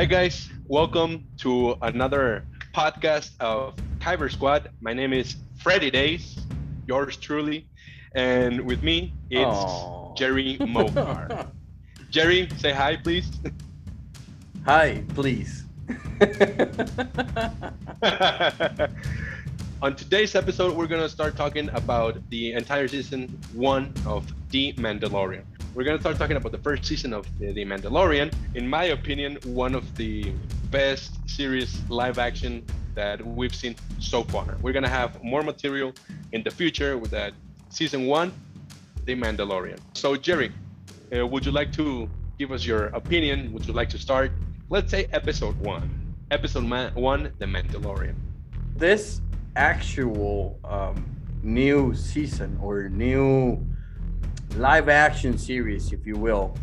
[0.00, 0.48] Hi, guys.
[0.66, 4.70] Welcome to another podcast of Kyber Squad.
[4.80, 6.38] My name is Freddy Days,
[6.86, 7.68] yours truly.
[8.14, 10.14] And with me, it's Aw.
[10.14, 11.50] Jerry Mokar.
[12.08, 13.30] Jerry, say hi, please.
[14.64, 15.64] Hi, please.
[19.82, 24.72] On today's episode, we're going to start talking about the entire season one of The
[24.78, 25.44] Mandalorian.
[25.72, 28.34] We're going to start talking about the first season of The, Mandalorian.
[28.56, 30.32] In my opinion, one of the
[30.70, 32.64] best series live action
[32.96, 34.56] that we've seen so far.
[34.62, 35.92] We're going to have more material
[36.32, 37.34] in the future with that
[37.68, 38.32] season one,
[39.04, 39.78] The Mandalorian.
[39.94, 40.50] So, Jerry,
[41.16, 43.52] uh, would you like to give us your opinion?
[43.52, 44.32] Would you like to start?
[44.70, 45.88] Let's say episode one.
[46.32, 48.16] Episode one, The Mandalorian.
[48.74, 49.20] this
[49.54, 51.04] actual um,
[51.44, 53.64] new season or new
[54.56, 56.56] live action series, if you will,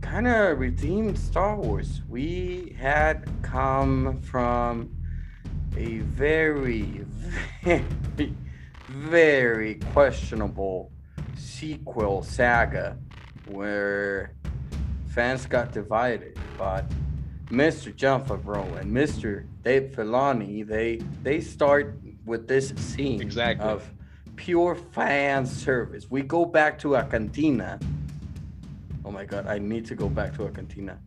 [0.00, 2.02] kind of redeemed Star Wars.
[2.08, 4.90] We had come from
[5.76, 7.04] a very,
[7.62, 8.34] very,
[8.88, 10.92] very questionable
[11.36, 12.96] sequel saga
[13.46, 14.32] where
[15.08, 16.84] fans got divided, but
[17.46, 17.94] Mr.
[17.94, 19.46] Jon Favreau and Mr.
[19.62, 23.64] Dave Filoni, they they start with this scene Exactly.
[23.64, 23.88] of
[24.36, 26.10] pure fan service.
[26.10, 27.78] We go back to a cantina.
[29.04, 30.98] Oh my god, I need to go back to a cantina.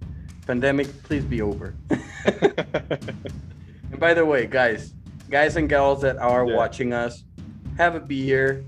[0.45, 1.75] Pandemic, please be over.
[2.25, 4.93] and by the way, guys,
[5.29, 6.55] guys and gals that are Yeah.
[6.55, 7.23] watching us,
[7.77, 8.63] have a beer,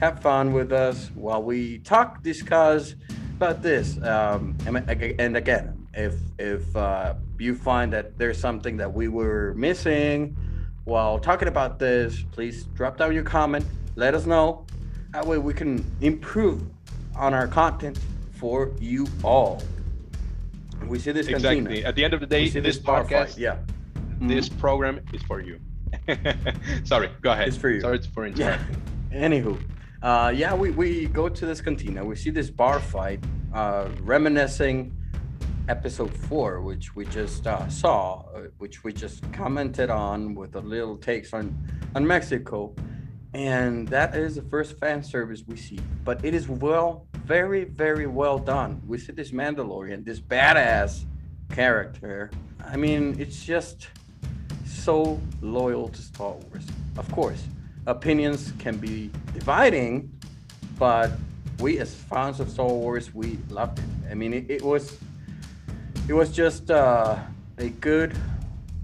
[0.00, 2.94] have fun with us while we talk, discuss
[3.36, 4.00] about this.
[4.02, 4.76] Um, and,
[5.20, 10.36] and again, if if uh, you find that there's something that we were missing
[10.84, 13.64] while talking about this, please drop down your comment.
[13.96, 14.66] Let us know.
[15.12, 16.62] That way we can improve
[17.16, 17.98] on our content
[18.32, 19.62] for you all.
[20.86, 21.62] We see this exactly.
[21.62, 21.88] cantina.
[21.88, 23.56] At the end of the day, this fight, podcast, Yeah.
[24.20, 25.58] this program is for you.
[26.84, 27.48] Sorry, go ahead.
[27.48, 27.80] It's for you.
[27.80, 28.58] Sorry for Yeah.
[29.10, 29.58] Anywho,
[30.02, 32.04] uh, yeah, we, we go to this cantina.
[32.04, 33.24] We see this bar fight,
[33.54, 34.94] uh, reminiscing
[35.70, 40.60] episode four, which we just uh, saw, uh, which we just commented on with a
[40.60, 41.56] little takes on
[41.94, 42.74] on Mexico,
[43.34, 45.78] and that is the first fan service we see.
[46.04, 48.80] But it is well, very, very well done.
[48.86, 51.04] We see this Mandalorian, this badass
[51.50, 52.30] character.
[52.64, 53.88] I mean, it's just
[54.64, 56.66] so loyal to Star Wars.
[56.96, 57.42] Of course,
[57.86, 60.12] opinions can be dividing,
[60.78, 61.10] but
[61.58, 63.84] we as fans of Star Wars, we loved it.
[64.10, 64.98] I mean, it, it was
[66.08, 67.16] it was just uh,
[67.58, 68.16] a good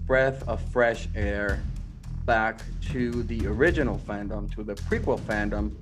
[0.05, 1.63] breath of fresh air
[2.25, 2.61] back
[2.91, 5.73] to the original fandom, to the prequel fandom.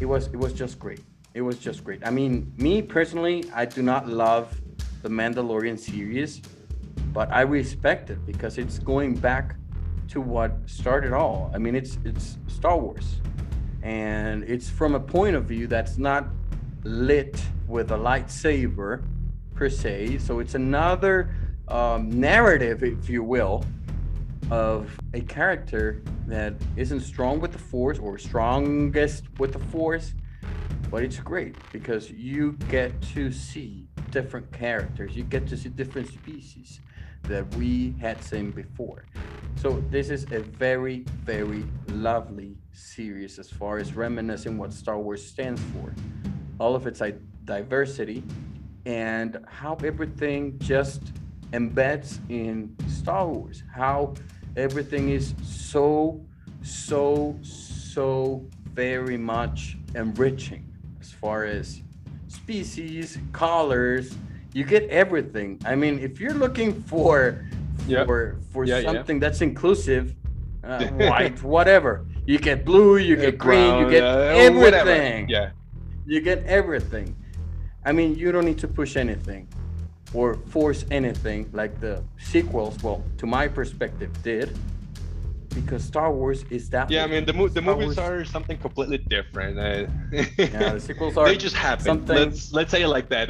[0.00, 1.00] It was it was just great.
[1.34, 2.06] It was just great.
[2.06, 4.60] I mean, me personally, I do not love
[5.02, 6.42] the Mandalorian series,
[7.12, 9.56] but I respect it because it's going back
[10.08, 11.50] to what started all.
[11.54, 13.16] I mean, it's it's Star Wars,
[13.82, 16.28] and it's from a point of view that's not
[16.84, 19.02] lit with a lightsaber
[19.54, 20.18] per se.
[20.18, 21.34] So it's another
[21.68, 23.64] um, narrative, if you will,
[24.50, 30.14] of a character that isn't strong with the Force or strongest with the Force,
[30.90, 35.16] but it's great because you get to see different characters.
[35.16, 36.80] You get to see different species
[37.24, 39.04] that we had seen before.
[39.56, 45.24] So this is a very, very lovely series as far as reminiscing what Star Wars
[45.24, 45.94] stands for.
[46.58, 47.00] All of its
[47.44, 48.22] diversity
[48.84, 51.00] and how everything just
[51.52, 53.62] embeds in Star Wars.
[53.72, 54.14] How
[54.56, 56.20] everything is so,
[56.62, 60.64] so, so very much enriching
[61.00, 61.82] as far as
[62.28, 64.14] species, colors.
[64.54, 65.60] You get everything.
[65.64, 67.44] I mean, if you're looking for
[67.86, 68.04] Yeah.
[68.04, 68.92] for for Yeah, yeah.
[68.92, 70.14] something that's inclusive,
[70.64, 74.90] uh, white, whatever, you get blue, you get green, you get uh, whatever.
[74.90, 75.28] everything.
[75.28, 75.50] Yeah.
[76.06, 77.16] You get everything.
[77.84, 79.48] I mean, you don't need to push anything
[80.14, 84.56] or force anything like the sequels, well, to my perspective, did.
[85.54, 86.90] Because Star Wars is that.
[86.90, 89.58] Yeah, I mean the mo- the Star movies Wars- are something completely different.
[89.58, 89.86] Uh,
[90.38, 91.84] Yeah, the sequels are they just happen.
[91.84, 93.28] something- Let's let's say it like that.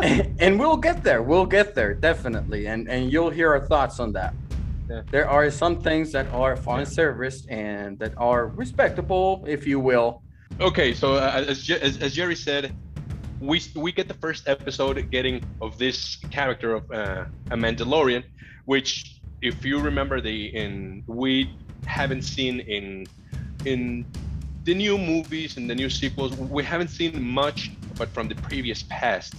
[0.38, 1.20] and we'll get there.
[1.20, 4.34] We'll get there definitely, and and you'll hear our thoughts on that.
[4.88, 5.02] Yeah.
[5.10, 10.22] There are some things that are fan service and that are respectable, if you will.
[10.60, 12.72] okay, so uh, as, as as Jerry said,
[13.42, 18.22] we we get the first episode getting of this character of uh, a Mandalorian,
[18.64, 21.34] which if you remember the in we
[21.86, 23.06] haven't seen in
[23.64, 24.06] in
[24.64, 28.84] the new movies and the new sequels we haven't seen much but from the previous
[28.84, 29.34] past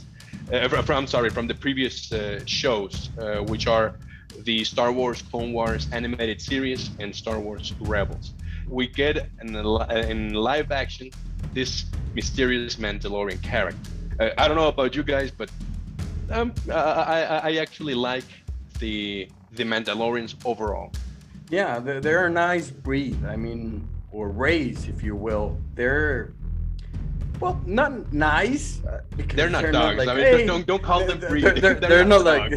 [0.51, 3.95] uh, from sorry, from the previous uh, shows, uh, which are
[4.41, 8.33] the Star Wars Clone Wars animated series and Star Wars Rebels.
[8.68, 11.12] We get in, in live action
[11.54, 13.80] this mysterious Mandalorian character.
[14.19, 15.50] Uh, I don't know about you guys, but
[16.31, 18.25] um, I, I actually like
[18.80, 20.92] the the Mandalorians overall.
[21.50, 23.24] Yeah, they're, they're a nice breed.
[23.25, 25.57] I mean, or race, if you will.
[25.75, 26.33] They're
[27.39, 28.81] well, not nice.
[28.86, 29.01] Uh,
[29.36, 29.98] they're not they're dogs.
[29.98, 31.44] Not like, I mean, hey, don't don't call them breed.
[31.44, 32.51] They're, they're, they're, they're not, not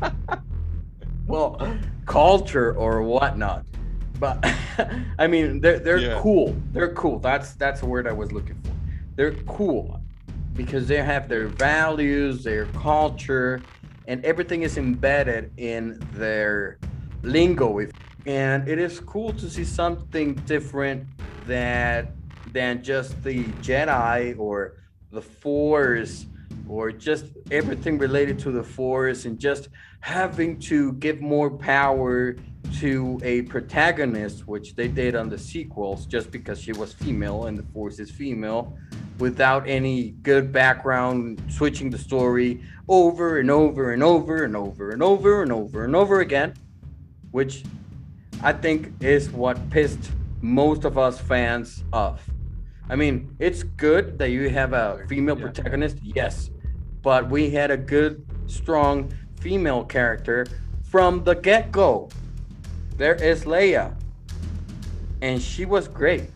[0.00, 0.12] like
[1.26, 3.64] well, culture or whatnot.
[4.22, 4.38] But
[5.18, 6.20] I mean, they're they're yeah.
[6.20, 6.54] cool.
[6.70, 7.18] They're cool.
[7.18, 8.70] That's that's a word I was looking for.
[9.16, 10.00] They're cool
[10.54, 13.60] because they have their values, their culture,
[14.06, 16.78] and everything is embedded in their
[17.22, 17.80] lingo.
[18.24, 21.04] And it is cool to see something different
[21.48, 22.12] that
[22.52, 24.74] than just the Jedi or
[25.10, 26.26] the Force
[26.72, 29.68] or just everything related to the Force and just
[30.00, 32.34] having to give more power
[32.80, 37.58] to a protagonist, which they did on the sequels, just because she was female and
[37.58, 38.74] the Force is female,
[39.18, 45.02] without any good background, switching the story over and over and over and over and
[45.02, 46.54] over and over and over again,
[47.32, 47.64] which
[48.42, 50.10] I think is what pissed
[50.40, 52.28] most of us fans off.
[52.88, 55.44] I mean, it's good that you have a female yeah.
[55.44, 56.50] protagonist, yes,
[57.02, 60.46] but we had a good, strong female character
[60.84, 62.08] from the get go.
[62.96, 63.96] There is Leia,
[65.20, 66.30] and she was great.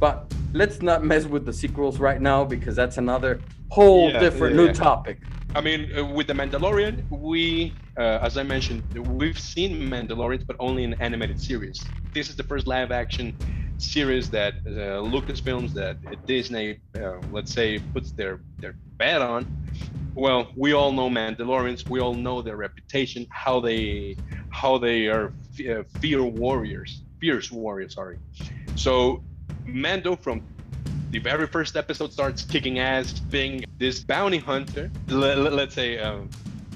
[0.00, 3.40] But let's not mess with the sequels right now because that's another
[3.70, 5.18] whole yeah, different yeah, new topic.
[5.54, 10.56] I mean, uh, with the Mandalorian, we, uh, as I mentioned, we've seen Mandalorians, but
[10.60, 11.84] only in animated series.
[12.12, 13.34] This is the first live action
[13.78, 15.96] series that uh, Lucasfilms, that
[16.26, 18.40] Disney, uh, let's say, puts their
[18.98, 19.46] bet on.
[20.14, 21.88] Well, we all know Mandalorians.
[21.88, 24.16] We all know their reputation, how they
[24.50, 27.94] how they are uh, fear warriors, fierce warriors.
[27.94, 28.18] Sorry.
[28.74, 29.22] So
[29.64, 30.42] Mando from
[31.10, 34.90] the very first episode starts kicking ass, being this bounty hunter.
[35.08, 36.28] Let, us say um,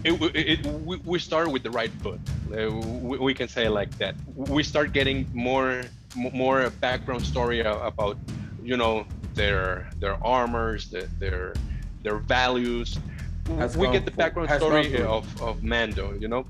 [0.05, 2.21] it, it, we, we start with the right foot.
[2.53, 4.15] Uh, we, can say like that.
[4.35, 5.83] We start getting more
[6.15, 8.19] more background story about
[8.63, 11.55] you know their their armors, their their,
[12.03, 12.99] their values.
[13.59, 16.47] Has we get the background story of, of Mando, you know,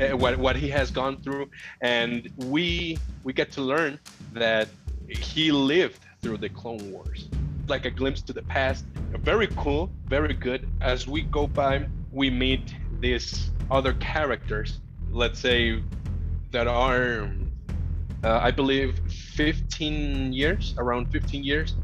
[0.00, 1.48] uh, what what he has gone through,
[1.80, 3.98] and we we get to learn
[4.32, 4.68] that
[5.08, 7.28] he lived through the Clone Wars,
[7.68, 8.84] like a glimpse to the past.
[9.22, 10.68] Very cool, very good.
[10.80, 14.80] As we go by, we meet these other characters,
[15.10, 15.82] let's say,
[16.50, 17.30] that are,
[18.24, 18.98] uh, I believe,
[19.34, 21.74] 15 years, around 15 years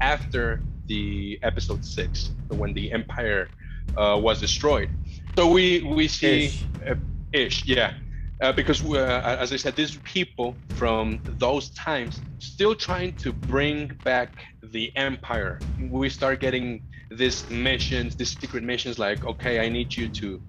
[0.00, 3.48] after the episode six, when the Empire
[3.96, 4.90] uh, was destroyed.
[5.36, 6.94] So we we see ish, uh,
[7.32, 7.94] ish yeah
[8.40, 13.88] uh, because uh, as I said, these people from those times still trying to bring
[14.02, 15.60] back the empire.
[15.90, 20.42] We start getting these missions, these secret missions, like, okay, I need you to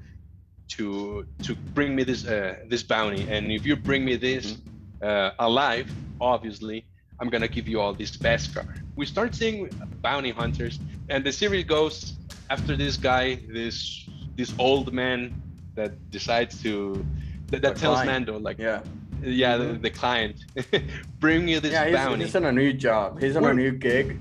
[0.67, 5.07] to to bring me this uh, this bounty, and if you bring me this mm-hmm.
[5.07, 5.89] uh, alive,
[6.19, 6.85] obviously,
[7.19, 8.65] I'm gonna give you all this Beskar.
[8.95, 9.69] We start seeing
[10.01, 10.79] bounty hunters,
[11.09, 12.13] and the series goes
[12.49, 15.41] after this guy, this this old man
[15.75, 17.05] that decides to
[17.47, 18.27] that, that tells client.
[18.27, 18.81] Mando like yeah
[19.21, 19.81] yeah the, mm-hmm.
[19.81, 20.45] the client
[21.19, 22.25] bring you this yeah, he's, bounty.
[22.25, 24.19] he's on a new job he's on We're, a new gig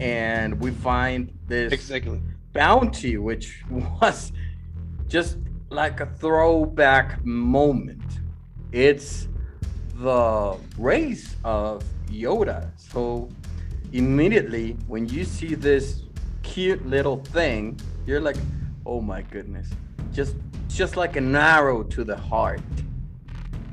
[0.00, 2.20] and we find this exactly
[2.52, 4.32] bounty which was
[5.06, 5.38] just
[5.70, 8.02] like a throwback moment
[8.72, 9.28] it's
[9.94, 13.28] the race of yoda so
[13.92, 16.02] immediately when you see this
[16.42, 18.36] cute little thing you're like
[18.86, 19.70] oh my goodness
[20.12, 20.34] just
[20.68, 22.60] just like an arrow to the heart.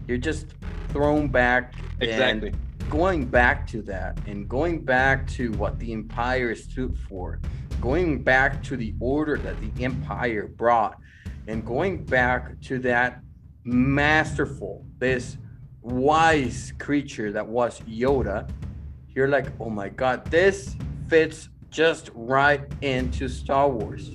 [0.07, 0.47] You're just
[0.89, 2.49] thrown back exactly.
[2.49, 7.39] and going back to that and going back to what the empire stood for,
[7.81, 10.97] going back to the order that the empire brought,
[11.47, 13.21] and going back to that
[13.63, 15.37] masterful, this
[15.85, 18.49] wise creature that was Yoda.
[19.13, 20.75] You're like, oh my god, this
[21.07, 24.11] fits just right into Star Wars.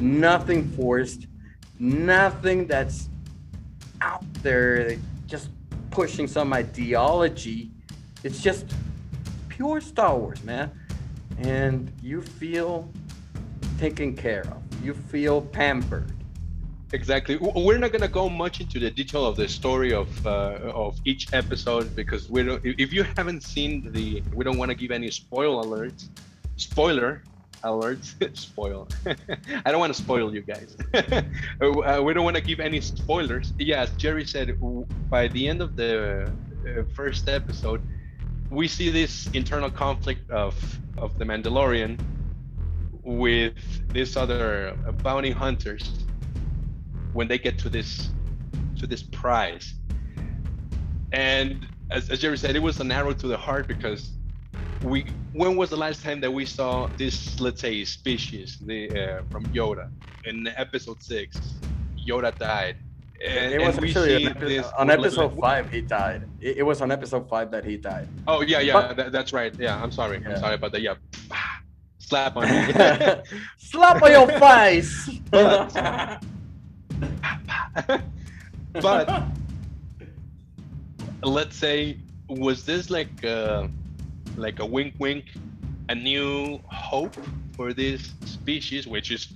[0.00, 1.28] Nothing forced,
[1.78, 3.08] nothing that's
[4.00, 5.50] out there just
[5.90, 7.70] pushing some ideology.
[8.24, 8.66] It's just
[9.48, 10.72] pure Star Wars, man.
[11.38, 12.90] And you feel
[13.78, 14.84] taken care of.
[14.84, 16.12] You feel pampered.
[16.92, 17.36] Exactly.
[17.36, 21.32] We're not gonna go much into the detail of the story of uh, of each
[21.32, 22.60] episode because we don't.
[22.64, 26.08] If you haven't seen the, we don't want to give any spoiler alerts.
[26.56, 27.22] Spoiler
[27.64, 27.98] alert
[28.34, 28.88] spoil
[29.64, 33.52] i don't want to spoil you guys uh, we don't want to give any spoilers
[33.58, 34.58] yes jerry said
[35.08, 36.28] by the end of the
[36.66, 37.80] uh, first episode
[38.50, 40.54] we see this internal conflict of
[40.98, 41.98] of the mandalorian
[43.04, 43.54] with
[43.92, 46.04] these other bounty hunters
[47.12, 48.10] when they get to this
[48.78, 49.74] to this prize.
[51.12, 54.12] And as, as jerry said it was an arrow to the heart because
[54.82, 59.22] we when was the last time that we saw this let's say species the uh,
[59.30, 59.90] from yoda?
[60.24, 61.38] In episode six
[62.08, 62.76] yoda died.
[63.24, 66.28] And, it was actually on, epi- on episode five he died.
[66.40, 68.08] It, it, was on episode five that he died.
[68.26, 69.54] Oh yeah yeah but, that, that's right.
[69.58, 70.20] Yeah i'm sorry.
[70.20, 70.30] Yeah.
[70.30, 70.82] i'm sorry about that.
[70.82, 70.94] Yeah.
[71.98, 72.46] Slap on
[73.58, 75.08] slap on your face.
[75.30, 76.22] But,
[78.72, 79.24] but
[81.22, 81.98] let's say
[82.28, 83.68] was this like uh,
[84.36, 85.24] like a wink wink
[85.88, 87.16] a new hope
[87.56, 89.28] for this species which is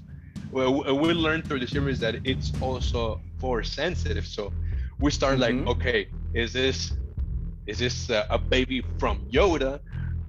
[0.50, 4.52] well we learned through the series that it's also force sensitive so
[4.98, 5.66] we start mm-hmm.
[5.66, 6.92] like okay is this
[7.66, 9.80] is this a baby from yoda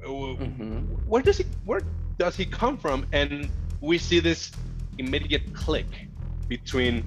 [0.03, 0.79] mm-hmm.
[1.07, 1.81] where does he where
[2.17, 3.49] does he come from and
[3.79, 4.51] we see this
[4.97, 5.87] immediate click
[6.47, 7.05] between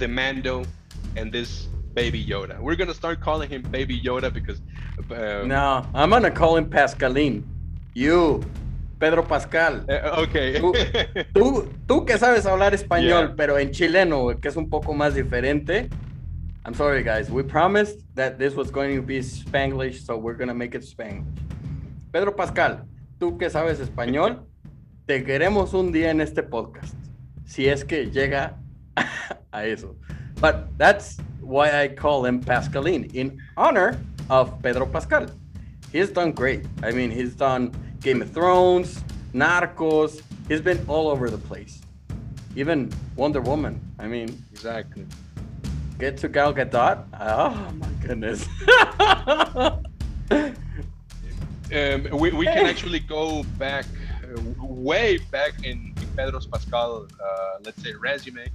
[0.00, 0.64] the mando
[1.16, 4.60] and this baby yoda we're gonna start calling him baby yoda because
[5.10, 7.42] uh, no, I'm gonna call him Pascaline.
[7.94, 8.42] You,
[8.98, 9.84] Pedro Pascal.
[9.88, 10.60] Uh, okay.
[10.60, 10.72] Tú,
[11.34, 13.34] tú, tú, que sabes hablar español, yeah.
[13.36, 15.90] pero en chileno, que es un poco más diferente.
[16.64, 17.30] I'm sorry, guys.
[17.30, 21.24] We promised that this was going to be Spanglish, so we're gonna make it Spanglish.
[22.12, 22.84] Pedro Pascal,
[23.18, 24.46] tú que sabes español,
[25.06, 26.94] te queremos un día en este podcast.
[27.44, 28.58] Si es que llega
[29.52, 29.96] a eso.
[30.40, 35.26] But that's why I call him Pascaline, in honor of Pedro Pascal.
[35.92, 36.64] He's done great.
[36.82, 39.02] I mean, he's done Game of Thrones,
[39.34, 40.22] Narcos.
[40.48, 41.80] He's been all over the place.
[42.56, 43.80] Even Wonder Woman.
[43.98, 45.06] I mean, exactly.
[45.98, 47.04] Get to Gal Gadot.
[47.20, 48.46] Oh my goodness.
[50.30, 53.84] um, we, we can actually go back,
[54.24, 58.48] uh, way back in, in Pedro Pascal, uh, let's say, resume.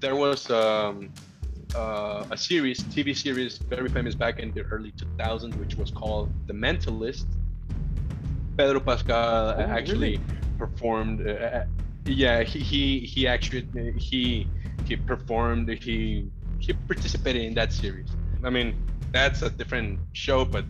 [0.00, 1.10] There was um,
[1.74, 6.30] uh, a series, TV series, very famous back in the early 2000s, which was called
[6.46, 7.26] The Mentalist.
[8.56, 10.20] Pedro Pascal oh, actually really?
[10.56, 11.26] performed.
[11.26, 11.64] Uh, uh,
[12.06, 14.46] yeah, he, he he actually he
[14.84, 15.68] he performed.
[15.68, 18.08] He he participated in that series.
[18.44, 18.74] I mean,
[19.12, 20.64] that's a different show, but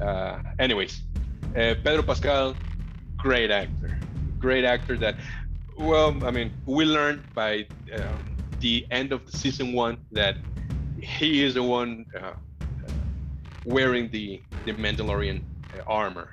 [0.00, 1.02] uh, anyways,
[1.56, 2.54] uh, Pedro Pascal,
[3.16, 3.98] great actor,
[4.38, 4.96] great actor.
[4.96, 5.16] That
[5.78, 7.66] well, I mean, we learned by.
[7.94, 8.33] Um,
[8.64, 10.36] the end of the season one that
[10.98, 12.32] he is the one uh,
[13.66, 15.42] wearing the the Mandalorian
[15.74, 16.28] uh, armor.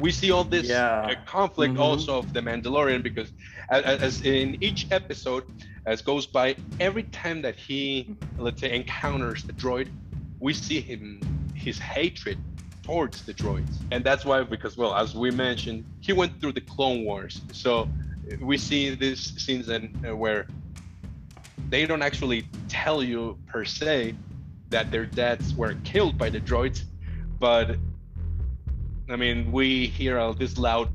[0.00, 1.02] We see all this yeah.
[1.02, 1.88] uh, conflict mm-hmm.
[1.88, 3.30] also of the Mandalorian because
[3.68, 5.44] as, as, in each episode,
[5.86, 9.88] as goes by, every time that he let's say encounters the droid,
[10.40, 11.04] we see him
[11.54, 12.38] his hatred
[12.82, 16.66] towards the droids, and that's why because well, as we mentioned, he went through the
[16.72, 17.88] Clone Wars, so
[18.40, 20.46] we see these scenes and uh, where
[21.70, 24.14] they don't actually tell you per se
[24.68, 26.82] that their dads were killed by the droids,
[27.38, 27.76] but
[29.08, 30.90] I mean, we hear all this loud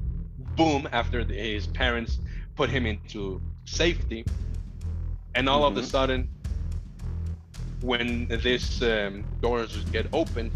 [0.55, 2.19] boom after the, his parents
[2.55, 4.25] put him into safety,
[5.33, 5.77] and all mm-hmm.
[5.77, 6.29] of a sudden,
[7.81, 10.51] when these um, doors get opened,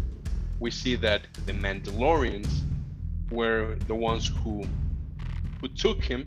[0.58, 2.60] we see that the Mandalorians
[3.30, 4.64] were the ones who
[5.60, 6.24] who took him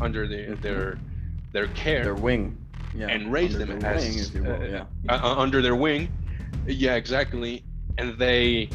[0.00, 0.62] under the, mm-hmm.
[0.62, 0.98] their
[1.52, 2.56] their care, their wing
[2.98, 4.84] yeah, and raise them as wing, will, yeah.
[5.08, 6.10] Uh, uh, under their wing.
[6.66, 7.64] Yeah, exactly.
[7.96, 8.70] And they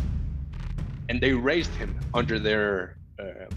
[1.09, 3.47] and they raised him under their uh,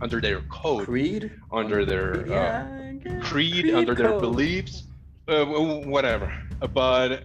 [0.00, 4.06] under their code, creed, under, their yeah, uh, creed, creed, under code.
[4.06, 4.84] their beliefs,
[5.28, 6.32] uh, whatever.
[6.72, 7.24] But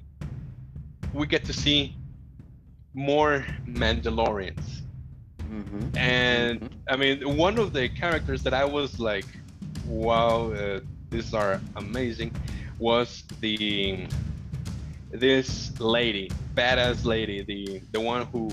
[1.13, 1.95] we get to see
[2.93, 4.81] more Mandalorians.
[5.39, 5.97] Mm-hmm.
[5.97, 6.75] And mm-hmm.
[6.89, 9.25] I mean, one of the characters that I was like,
[9.87, 12.35] wow, uh, these are amazing
[12.79, 14.07] was the
[15.11, 18.51] this lady, badass lady, the the one who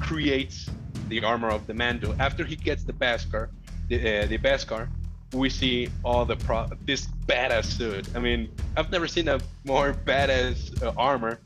[0.00, 0.70] creates
[1.08, 2.14] the armor of the Mando.
[2.18, 3.48] After he gets the Beskar,
[3.88, 4.88] the uh, the Beskar,
[5.32, 8.08] we see all the pro this badass suit.
[8.14, 11.40] I mean, I've never seen a more badass uh, armor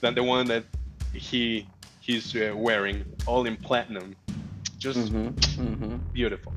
[0.00, 0.64] than the one that
[1.12, 1.66] he
[2.00, 4.14] he's uh, wearing, all in platinum.
[4.78, 5.28] Just mm-hmm,
[5.62, 5.96] mm-hmm.
[6.12, 6.52] beautiful.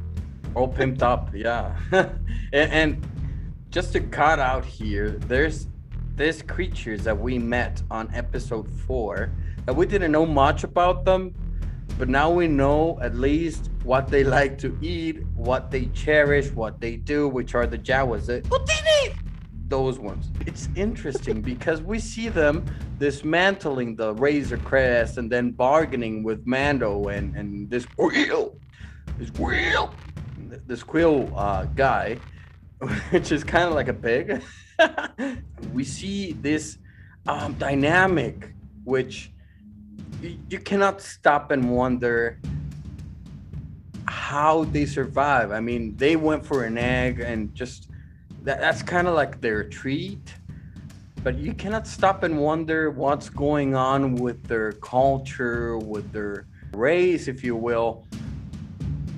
[0.54, 1.76] All pimped up, yeah.
[1.92, 3.08] and, and
[3.70, 5.68] just to cut out here, there's
[6.16, 9.32] these creatures that we met on episode four
[9.66, 11.36] that we didn't know much about them,
[11.98, 16.80] but now we know at least what they like to eat, what they cherish, what
[16.80, 18.28] they do, which are the Jawas.
[19.70, 20.32] Those ones.
[20.46, 22.66] It's interesting because we see them
[23.00, 28.56] dismantling the Razor Crest and then bargaining with Mando and, and this Quill,
[29.20, 29.94] this Quill,
[30.66, 32.18] this Quill uh, guy,
[33.10, 34.44] which is kind of like a pig.
[35.74, 36.78] we see this
[37.28, 38.54] um, dynamic,
[38.84, 39.32] which
[40.22, 42.40] you, cannot stop and wonder
[44.08, 45.52] how they survive.
[45.52, 47.90] I mean, they went for an egg and just
[48.44, 50.34] that, that's kind of like their treat.
[51.24, 57.28] But you cannot stop and wonder what's going on with their culture, with their race,
[57.28, 58.08] if you will.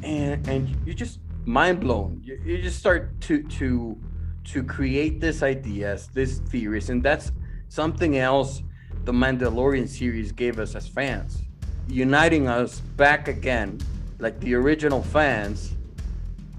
[0.01, 2.21] And and you just mind blown.
[2.23, 3.97] You, you just start to to
[4.45, 7.31] to create this ideas, this theories, and that's
[7.67, 8.63] something else
[9.03, 11.43] the Mandalorian series gave us as fans,
[11.87, 13.79] uniting us back again,
[14.19, 15.75] like the original fans,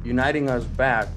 [0.04, 1.08] uniting us back.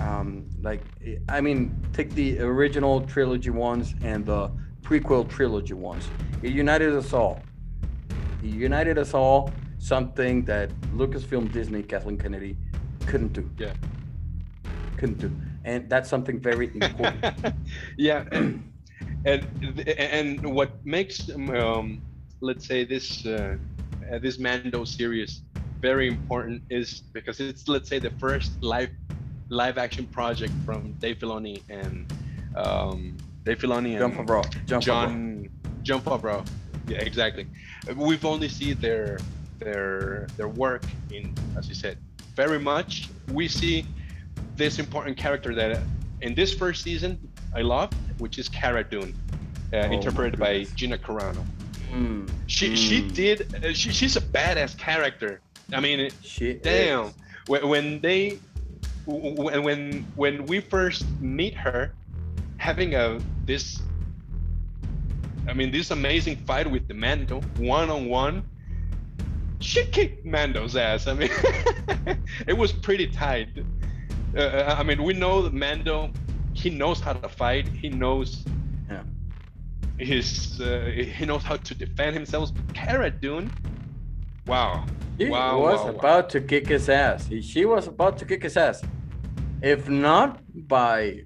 [0.00, 0.80] Um, like,
[1.28, 4.50] I mean, take the original trilogy ones and the
[4.82, 6.08] prequel trilogy ones.
[6.42, 7.40] It united us all.
[8.42, 9.52] It united us all.
[9.78, 12.56] Something that Lucasfilm, Disney, Kathleen Kennedy
[13.06, 13.48] couldn't do.
[13.58, 13.72] Yeah.
[14.96, 15.30] Couldn't do,
[15.64, 17.54] and that's something very important.
[17.96, 18.24] yeah.
[19.24, 19.46] and
[19.98, 22.00] and what makes um,
[22.40, 23.56] let's say this uh,
[24.10, 25.42] uh, this Mando series
[25.80, 28.90] very important is because it's let's say the first live
[29.48, 32.12] live action project from Dave Filoni and
[32.56, 34.66] um, Dave Filoni and Jon Favreau.
[34.66, 35.48] Jon John
[35.82, 36.46] Jon Favreau.
[36.86, 37.46] Yeah, exactly.
[37.96, 39.18] We've only seen their
[39.58, 41.98] their their work in, as you said,
[42.34, 43.08] very much.
[43.32, 43.86] We see
[44.56, 45.82] this important character that
[46.20, 47.18] in this first season
[47.54, 49.14] I love, which is Cara Dune,
[49.72, 51.44] uh, oh interpreted by Gina Carano.
[51.92, 52.28] Mm.
[52.46, 52.76] She mm.
[52.76, 55.40] she did uh, she, she's a badass character.
[55.72, 57.12] I mean, she damn.
[57.46, 58.38] When, when they
[59.06, 61.92] when when when we first meet her,
[62.58, 63.80] having a this.
[65.46, 68.42] I mean, this amazing fight with the Mando one on one.
[69.64, 71.06] She kicked Mando's ass.
[71.06, 71.30] I mean,
[72.46, 73.48] it was pretty tight.
[74.36, 76.10] Uh, I mean, we know that Mando
[76.54, 77.66] he knows how to fight.
[77.68, 78.44] He knows
[78.88, 79.02] yeah.
[79.98, 82.52] his uh, he knows how to defend himself.
[82.72, 83.50] Cara Dune,
[84.46, 84.84] wow,
[85.18, 86.28] he wow, was wow, about wow.
[86.28, 87.26] to kick his ass.
[87.26, 88.82] He, she was about to kick his ass,
[89.62, 91.24] if not by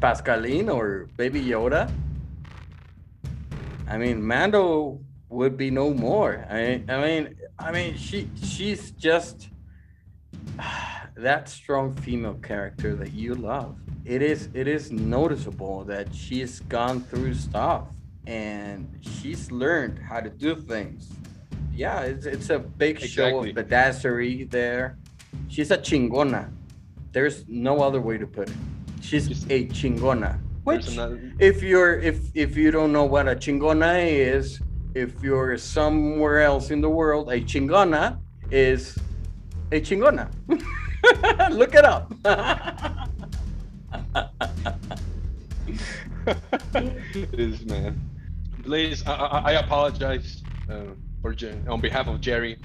[0.00, 1.90] Pascaline or Baby Yoda.
[3.88, 6.46] I mean, Mando would be no more.
[6.50, 9.48] I, I mean, I mean, she she's just
[11.16, 13.76] that strong female character that you love
[14.08, 17.88] it is it is noticeable that she's gone through stuff
[18.26, 21.12] and she's learned how to do things.
[21.74, 23.52] Yeah, it's it's a big exactly.
[23.52, 24.96] show of badassery there.
[25.48, 26.50] She's a chingona.
[27.12, 28.56] There's no other way to put it.
[29.02, 30.38] She's a chingona.
[30.64, 30.86] Which,
[31.38, 34.60] if you're if if you don't know what a chingona is,
[34.98, 38.18] if you're somewhere else in the world, a chingona
[38.50, 38.98] is
[39.70, 40.28] a chingona.
[41.52, 42.12] Look it up.
[46.74, 48.00] it is, man.
[48.64, 50.80] Please, I, I, I apologize uh,
[51.22, 51.34] for
[51.68, 52.58] on behalf of Jerry.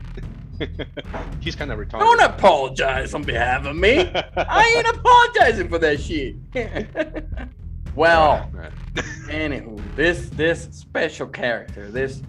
[1.39, 1.99] He's kind of retarded.
[1.99, 4.11] Don't apologize on behalf of me.
[4.35, 6.35] I ain't apologizing for that shit.
[7.95, 8.49] well,
[8.93, 12.21] anywho, this this special character, this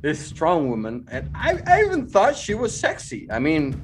[0.00, 3.28] this strong woman, and I, I even thought she was sexy.
[3.30, 3.80] I mean,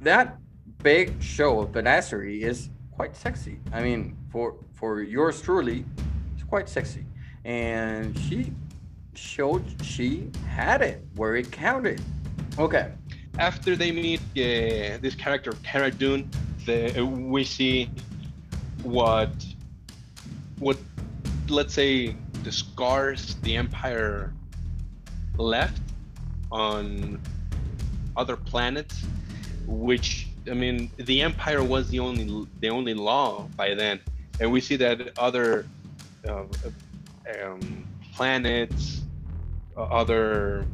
[0.00, 0.38] that
[0.82, 3.60] big show of badassery is quite sexy.
[3.72, 5.84] I mean, for for yours truly,
[6.34, 7.04] it's quite sexy,
[7.44, 8.52] and she
[9.14, 12.00] showed she had it where it counted.
[12.58, 12.92] Okay.
[13.38, 16.28] After they meet uh, this character Cara Dune,
[16.66, 17.90] the, we see
[18.82, 19.30] what
[20.58, 20.76] what
[21.50, 24.32] let's say the scars the Empire
[25.36, 25.82] left
[26.50, 27.20] on
[28.16, 29.04] other planets,
[29.66, 34.00] which I mean, the empire was the only the only law by then,
[34.40, 35.66] and we see that other
[36.26, 36.44] uh,
[37.42, 39.02] um, planets,
[39.76, 40.66] uh, other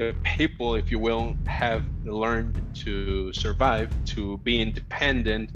[0.00, 5.50] uh, people, if you will, have learned to survive, to be independent.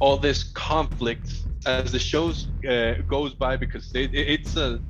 [0.00, 1.32] All this conflict
[1.66, 4.80] as the shows uh, goes by, because it, it's a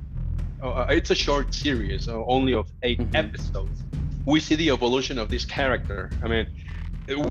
[0.61, 3.15] uh, it's a short series, uh, only of 8 mm-hmm.
[3.15, 3.83] episodes.
[4.25, 6.09] We see the evolution of this character.
[6.23, 6.47] I mean,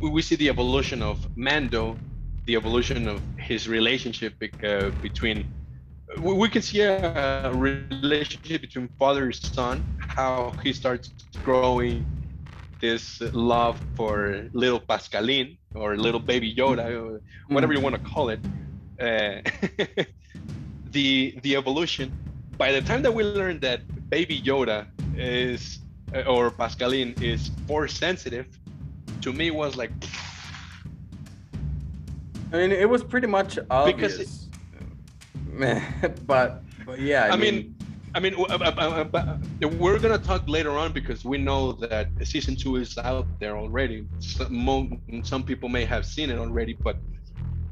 [0.00, 1.98] we see the evolution of Mando,
[2.46, 5.52] the evolution of his relationship uh, between.
[6.20, 11.10] We can see a relationship between father and son, how he starts
[11.42, 12.06] growing
[12.80, 18.28] this love for little Pascaline or little baby Yoda, or whatever you want to call
[18.28, 18.40] it,
[19.00, 19.40] uh,
[20.90, 22.12] the the evolution.
[22.58, 24.86] By the time that we learn that baby Yoda
[25.16, 25.80] is
[26.14, 28.46] uh, or Pascaline is force sensitive,
[29.22, 29.90] to me was like
[32.52, 34.16] I mean, it was pretty much obvious.
[34.16, 34.48] Because
[36.26, 37.75] but but yeah, I, I mean,
[38.16, 42.56] I mean, uh, uh, uh, we're gonna talk later on because we know that season
[42.56, 44.06] two is out there already.
[44.20, 46.96] Some, some people may have seen it already, but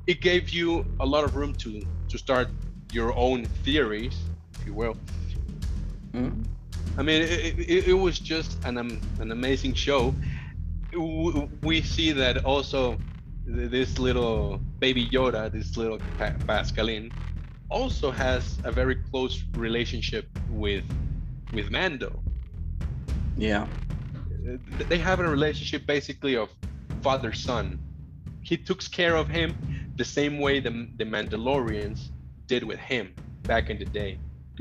[0.07, 1.81] it gave you a lot of room to
[2.11, 2.49] to start
[2.93, 4.15] your own theories,
[4.61, 4.99] if you will.
[6.15, 6.45] mm,
[6.99, 10.15] I mean, it, it, it was just an um, an amazing show.
[11.63, 12.99] We see that also
[13.47, 17.11] this little baby Yoda, this little Pa- Pascaline,
[17.75, 20.27] also has a very close relationship
[20.65, 20.85] with
[21.53, 22.11] with Mando.
[23.37, 23.67] yeah,
[24.91, 26.49] They have a relationship basically of
[27.03, 27.67] father son.
[28.51, 29.49] He took care of him
[29.97, 32.01] the same way the the Mandalorians
[32.47, 33.05] did with him
[33.43, 34.13] back in the day.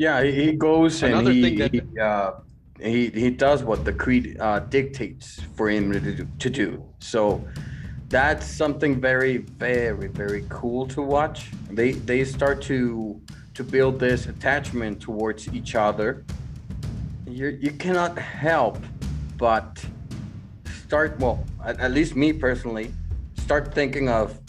[0.05, 0.17] yeah.
[0.25, 2.31] He, he goes and he that- he, uh,
[2.91, 5.85] he he does what the creed uh, dictates for him
[6.43, 6.67] to do.
[7.13, 7.19] So
[8.13, 11.49] that's something very very very cool to watch.
[11.71, 13.19] They they start to
[13.55, 16.23] to build this attachment towards each other.
[17.25, 18.77] You you cannot help
[19.39, 19.83] but
[20.85, 22.93] start well at, at least me personally
[23.35, 24.39] start thinking of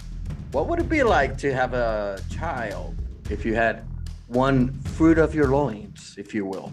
[0.53, 2.95] what would it be like to have a child
[3.31, 3.83] if you had
[4.29, 6.71] one fruit of your loins if you will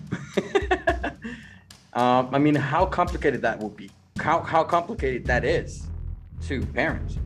[1.94, 5.88] um, i mean how complicated that would be how, how complicated that is
[6.48, 7.18] to parents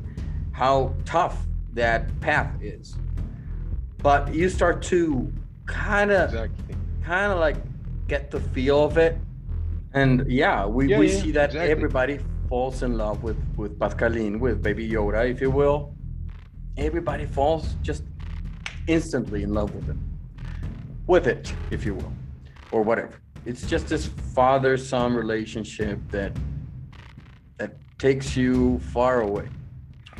[0.51, 2.95] how tough that path is
[3.99, 5.31] but you start to
[5.65, 6.75] kind of Exactly.
[7.03, 7.57] kind of like
[8.07, 9.17] get the feel of it.
[9.93, 11.71] And yeah, we, Yeah, we yeah, see that exactly.
[11.71, 15.95] everybody falls in love with with Pascaline, with Baby Yoda, if you will.
[16.77, 18.03] Everybody falls just
[18.87, 19.99] instantly in love with him,
[21.07, 22.13] with it, if you will,
[22.71, 23.15] or whatever.
[23.45, 26.41] It's just this father-son relationship that that
[27.97, 29.47] takes you far away.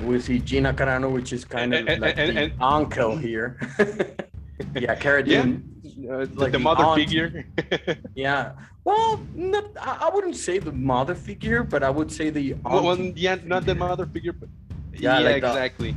[0.03, 3.15] We see Gina Carano, which is kind of And- and- like and- the and- uncle
[3.17, 3.57] here.
[4.75, 5.43] yeah, Cara Yeah.
[5.43, 5.71] Dune.
[6.09, 6.99] Uh, the- Like the the mother aunt.
[6.99, 7.45] figure.
[8.15, 8.51] Yeah.
[8.83, 12.83] Well, not, I I wouldn't say the mother figure, but I would say the well,
[12.83, 14.49] well, yeah, not the mother figure, but
[14.93, 15.95] Yeah, yeah, like the- exactly.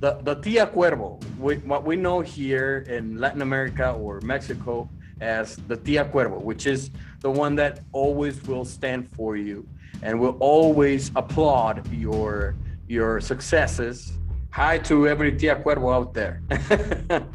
[0.00, 1.22] the the Tia Cuervo.
[1.38, 4.88] We, what we know here in Latin America or Mexico
[5.20, 9.66] as the Tia Cuervo, which is the one that always will stand for you
[10.02, 12.56] and we'll always applaud your
[12.88, 14.12] your successes.
[14.50, 16.42] Hi to every Tia Cuervo out there.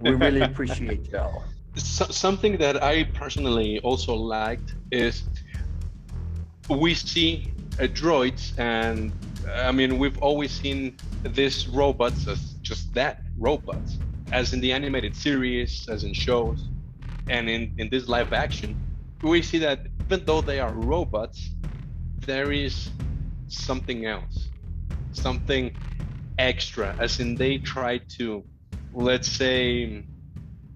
[0.00, 1.44] we really appreciate y'all.
[1.74, 5.24] So, something that I personally also liked is
[6.68, 9.12] we see uh, droids, and
[9.52, 13.98] I mean we've always seen these robots as just that robots,
[14.32, 16.68] as in the animated series, as in shows,
[17.28, 18.76] and in in this live action,
[19.22, 21.50] we see that even though they are robots,
[22.26, 22.90] there is
[23.48, 24.48] something else,
[25.12, 25.74] something
[26.38, 28.44] extra, as in they try to,
[28.92, 30.04] let's say,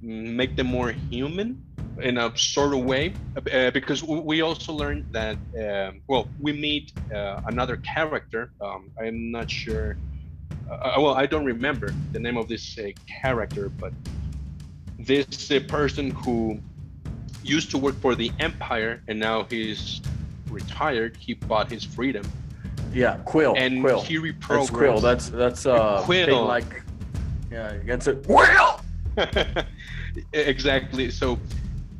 [0.00, 1.62] make them more human
[2.00, 3.14] in a sort of way
[3.52, 9.30] uh, because we also learned that um, well we meet uh, another character um, i'm
[9.30, 9.96] not sure
[10.70, 12.88] uh, well i don't remember the name of this uh,
[13.22, 13.92] character but
[14.98, 16.59] this uh, person who
[17.44, 20.00] used to work for the empire and now he's
[20.54, 22.24] retired he bought his freedom
[22.92, 23.54] Yeah, Quill.
[23.56, 24.02] and Quill.
[24.02, 24.98] he That's Quill.
[25.08, 26.44] That's that's uh Quill.
[26.56, 26.82] like
[27.50, 28.18] yeah, that's it.
[28.26, 28.80] Quill.
[30.32, 31.10] exactly.
[31.10, 31.38] So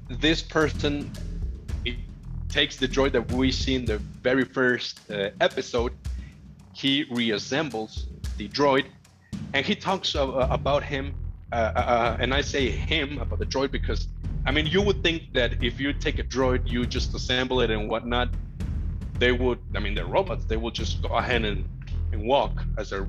[0.09, 1.11] this person
[1.85, 1.97] it
[2.49, 5.93] takes the droid that we see in the very first uh, episode.
[6.73, 7.93] He reassembles
[8.37, 8.87] the droid,
[9.55, 10.27] and he talks uh,
[10.61, 11.15] about him.
[11.53, 14.09] Uh, uh, and I say him about the droid because
[14.47, 17.71] I mean you would think that if you take a droid, you just assemble it
[17.71, 18.29] and whatnot.
[19.19, 19.61] They would.
[19.75, 20.45] I mean, they're robots.
[20.47, 21.65] They will just go ahead and,
[22.13, 23.07] and walk as a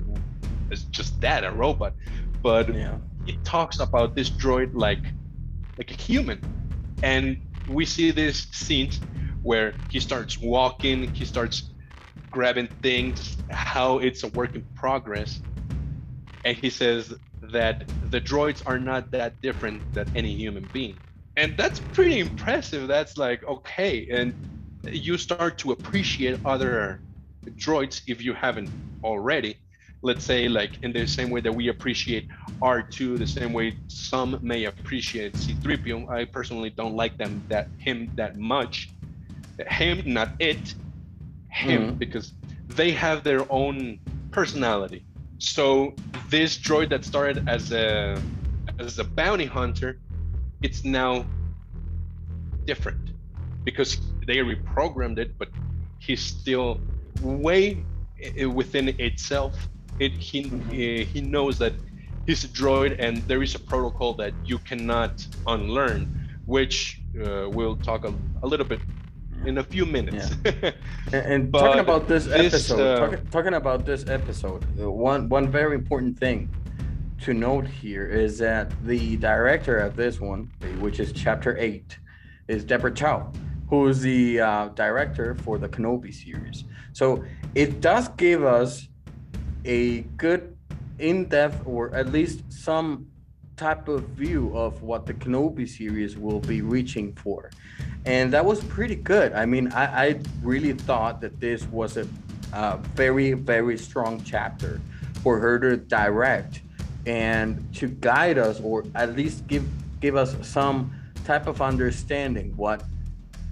[0.72, 1.94] as just that a robot.
[2.42, 2.98] But Yeah.
[3.26, 5.02] it talks about this droid like
[5.78, 6.40] like a human
[7.02, 8.90] and we see this scene
[9.42, 11.72] where he starts walking he starts
[12.30, 15.40] grabbing things how it's a work in progress
[16.44, 21.00] and he says that the droids are not that different than any human being
[21.36, 24.34] and that's pretty impressive that's like okay and
[24.92, 27.00] you start to appreciate other
[27.50, 28.70] droids if you haven't
[29.04, 29.56] already
[30.02, 32.26] let's say like in the same way that we appreciate
[32.62, 38.12] R2 the same way some may appreciate C3PO I personally don't like them that him
[38.16, 38.94] that much
[39.68, 40.74] him not it
[41.50, 41.98] him Mhm.
[41.98, 42.32] because
[42.68, 43.98] they have their own
[44.32, 45.06] personality.
[45.38, 45.94] So
[46.30, 48.20] this droid that started as a
[48.78, 49.98] as a bounty hunter,
[50.62, 51.24] it's now
[52.66, 52.98] different
[53.64, 55.48] because they reprogrammed it, but
[55.98, 56.80] he's still
[57.22, 57.84] way
[58.52, 59.68] within itself.
[59.98, 61.72] It he eh, he knows that
[62.26, 66.00] he's a droid, and there is a protocol that you cannot unlearn,
[66.44, 68.12] which uh, we'll talk a,
[68.42, 68.80] a little bit
[69.44, 70.34] in a few minutes.
[71.12, 75.28] And, and But talking about this, this, episode, uh, talking, talking about this episode, one
[75.28, 76.50] one very important thing
[77.22, 81.96] to note here is that the director of this one, which is chapter eight,
[82.48, 83.32] is Deborah Chow,
[83.68, 86.64] who is the uh, director for the Kenobi series.
[86.92, 87.24] So
[87.54, 88.88] it does give us
[89.64, 90.56] a good
[90.98, 93.06] in-depth or at least some
[93.56, 97.50] type of view of what the Kenobi series will be reaching for.
[98.04, 99.32] And that was pretty good.
[99.32, 102.06] I mean, I, I really thought that this was a,
[102.52, 104.80] uh very, very strong chapter
[105.22, 106.60] for her to direct
[107.06, 109.66] and to guide us or at least give
[110.00, 110.92] give us some
[111.24, 112.82] type of understanding what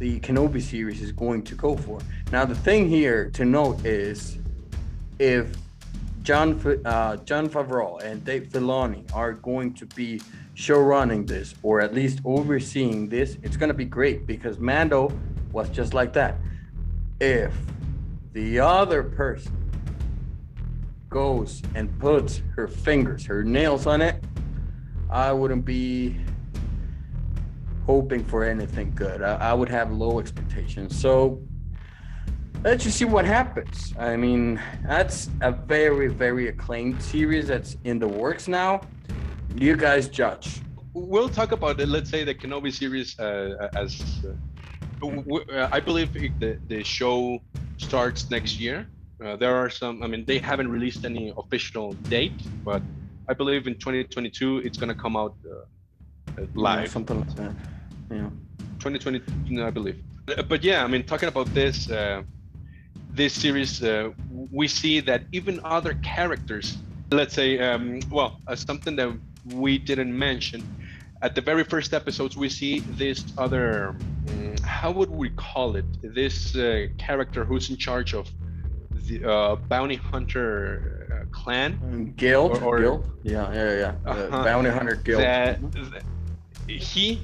[0.05, 1.99] the Kenobi series is going to go for.
[2.31, 4.38] Now, the thing here to note is
[5.19, 5.57] if
[6.23, 10.21] Jon uh, Jon Favreau and Dave Filoni are going to be
[10.53, 15.11] show running this or at least overseeing this, it's going to be great because Mando
[15.53, 16.37] was just like that.
[17.19, 17.55] If
[18.35, 19.57] the other person
[21.09, 24.23] goes and puts her fingers, her nails on it,
[25.09, 26.21] I wouldn't be
[27.87, 29.23] hoping for anything good.
[29.23, 30.99] I, I would have low expectations.
[30.99, 31.42] So
[32.62, 33.94] let's just see what happens.
[33.99, 38.81] I mean, that's a very, very acclaimed series that's in the works now.
[39.55, 40.61] You guys judge.
[40.94, 41.88] we'll talk about it.
[41.88, 44.33] Let's say the Kenobi series uh, as uh,
[45.01, 47.40] w- w- uh, I believe the the show
[47.77, 48.87] starts next year.
[49.25, 50.03] Uh, there are some.
[50.03, 52.83] I mean, they haven't released any official date, but
[53.29, 56.88] I believe in 2022 it's gonna come out uh, uh, live.
[56.88, 57.55] something like that.
[58.11, 58.31] Yeah.
[58.81, 59.99] 2020, I believe.
[60.29, 62.23] Uh, But yeah, I mean, talking about this uh,
[63.11, 64.11] this series, uh,
[64.51, 66.79] we see that even other characters,
[67.11, 69.11] let's say, um, well, uh, something that
[69.55, 70.62] we didn't mention
[71.23, 73.95] at the very first episodes, we see this other,
[74.27, 75.85] mm, how would we call it?
[76.03, 78.27] This uh, character who's in charge of
[79.07, 80.51] the uh, bounty hunter
[81.12, 82.14] uh, clan.
[82.17, 82.51] Guild.
[82.59, 83.03] Or- or- Guild.
[83.23, 84.11] Yeah, yeah, yeah.
[84.11, 84.45] Uh-huh.
[84.45, 85.21] Bounty Hunter Guild.
[85.23, 85.61] that,
[85.93, 86.03] that
[86.67, 87.21] he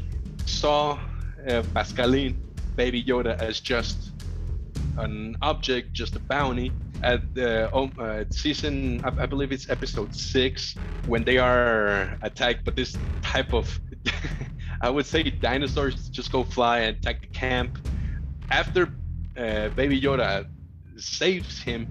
[0.50, 0.98] saw
[1.46, 2.36] uh, Pascaline,
[2.76, 4.10] Baby Yoda, as just
[4.98, 6.72] an object, just a bounty.
[7.02, 10.74] At the um, uh, season, I, I believe it's episode six,
[11.06, 13.80] when they are attacked, but this type of,
[14.82, 17.78] I would say, dinosaurs just go fly and attack the camp.
[18.50, 18.92] After
[19.36, 20.46] uh, Baby Yoda
[20.96, 21.88] saves him,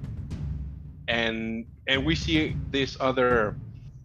[1.07, 3.55] and and we see this other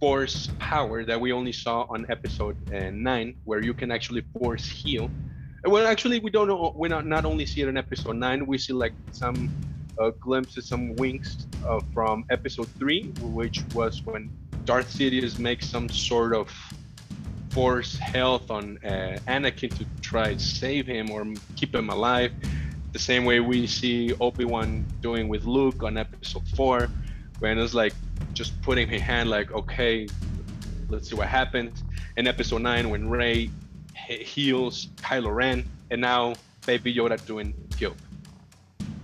[0.04, 4.66] force power that we only saw on episode uh, nine, where you can actually force
[4.80, 5.06] heal.
[5.64, 6.74] Uh, Well, actually, we don't know.
[6.76, 8.40] We not not only see it in episode nine.
[8.52, 9.38] We see like some
[9.98, 11.30] uh, glimpses, some winks
[11.66, 13.02] uh, from episode three,
[13.38, 14.22] which was when
[14.68, 16.46] Darth Sidious makes some sort of
[17.56, 21.20] force health on uh, Anakin to try to save him or
[21.58, 22.30] keep him alive.
[22.92, 24.68] The same way we see Obi Wan
[25.00, 26.78] doing with Luke on episode four,
[27.40, 27.94] when it's like
[28.34, 30.06] just putting her hand like, okay,
[30.88, 31.82] let's see what happens.
[32.16, 33.02] In episode nine, when
[34.06, 36.34] he- heals Kylo Ren, and now
[36.66, 37.96] Baby Yoda doing guild.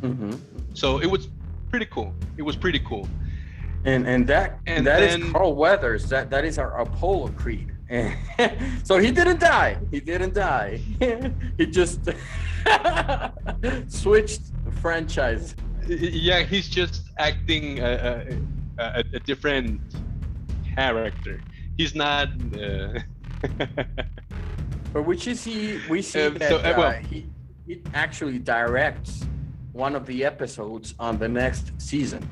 [0.01, 0.33] hmm
[0.75, 1.29] So it was
[1.71, 2.15] pretty cool.
[2.37, 3.09] It was pretty cool.
[3.85, 6.09] And and that And that is then- Carl Weathers.
[6.11, 7.69] That that is our Apollo Creed.
[8.85, 9.77] so he didn't die.
[9.91, 10.81] He didn't die.
[11.59, 12.05] he just
[13.89, 15.55] switched the franchise.
[15.89, 18.37] Yeah, he's just acting a, a,
[18.81, 19.81] a, a different
[20.75, 21.41] character.
[21.77, 22.29] He's not.
[22.55, 23.01] Uh,
[24.93, 25.79] But which is he?
[25.89, 27.27] We see Um, that so, uh, uh, well- he
[27.67, 29.25] he actually directs
[29.73, 32.29] one of the episodes on the next season.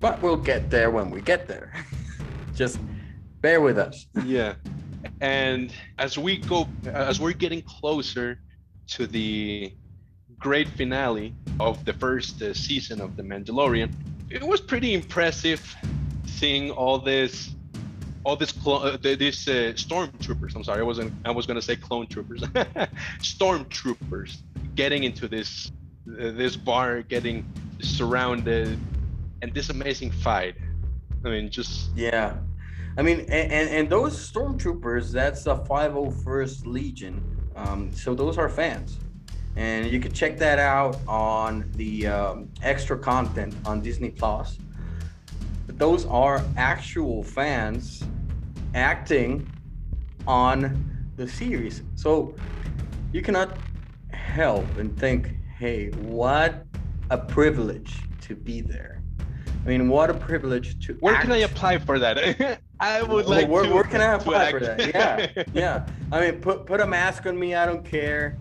[0.00, 1.72] But we'll get there when we get there.
[2.54, 2.78] Just
[3.40, 4.06] bear with us.
[4.26, 4.54] yeah,
[5.22, 8.38] and as we go, as we're getting closer
[8.88, 9.72] to the
[10.38, 13.90] great finale of the first uh, season of The Mandalorian,
[14.30, 15.76] it was pretty impressive
[16.26, 17.54] seeing all this
[18.24, 20.54] all this clo- uh, these uh, stormtroopers.
[20.54, 21.12] I'm sorry, I wasn't.
[21.24, 22.42] I was gonna say clone troopers.
[23.20, 24.38] stormtroopers
[24.74, 25.72] getting into this
[26.08, 27.46] uh, this bar, getting
[27.80, 28.78] surrounded,
[29.42, 30.56] and this amazing fight.
[31.24, 32.36] I mean, just Yeah.
[32.96, 37.22] I mean, and, and, and those stormtroopers, that's the 501st Legion.
[37.54, 38.98] Um, so those are fans.
[39.58, 44.56] And you can check that out on the um, extra content on Disney Plus.
[45.66, 48.04] But those are actual fans
[48.72, 49.50] acting
[50.28, 52.36] on the series, so
[53.12, 53.58] you cannot
[54.12, 56.64] help and think, "Hey, what
[57.10, 59.02] a privilege to be there."
[59.66, 60.94] I mean, what a privilege to.
[61.00, 62.60] Where can I apply for that?
[62.80, 63.74] I would Well, like where, to.
[63.74, 64.94] where can I apply for that?
[64.94, 65.86] Yeah, yeah.
[66.12, 67.56] I mean, put put a mask on me.
[67.56, 68.38] I don't care.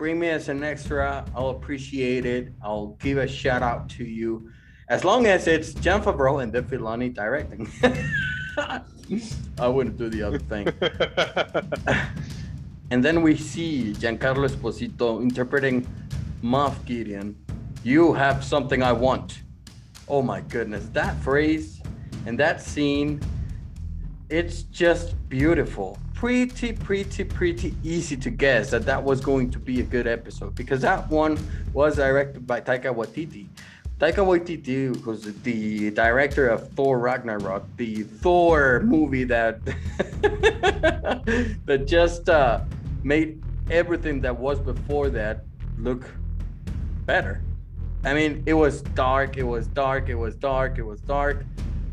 [0.00, 1.26] Bring me as an extra.
[1.36, 2.54] I'll appreciate it.
[2.62, 4.50] I'll give a shout out to you,
[4.88, 7.70] as long as it's Jon Favreau and Dave Filoni directing.
[9.58, 10.72] I wouldn't do the other thing.
[12.92, 15.86] And then we see Giancarlo Esposito interpreting
[16.42, 17.36] Moff Gideon.
[17.84, 19.42] You have something I want.
[20.08, 21.82] Oh my goodness, that phrase
[22.24, 23.20] and that scene,
[24.30, 25.98] it's just beautiful.
[26.20, 30.54] Pretty, pretty, pretty easy to guess that that was going to be a good episode
[30.54, 31.38] because that one
[31.72, 33.46] was directed by Taika Waititi.
[33.98, 39.64] Taika Waititi was the director of Thor Ragnarok, the Thor movie that
[41.64, 42.60] that just uh,
[43.02, 45.46] made everything that was before that
[45.78, 46.04] look
[47.06, 47.40] better.
[48.04, 51.46] I mean, it was dark, it was dark, it was dark, it was dark,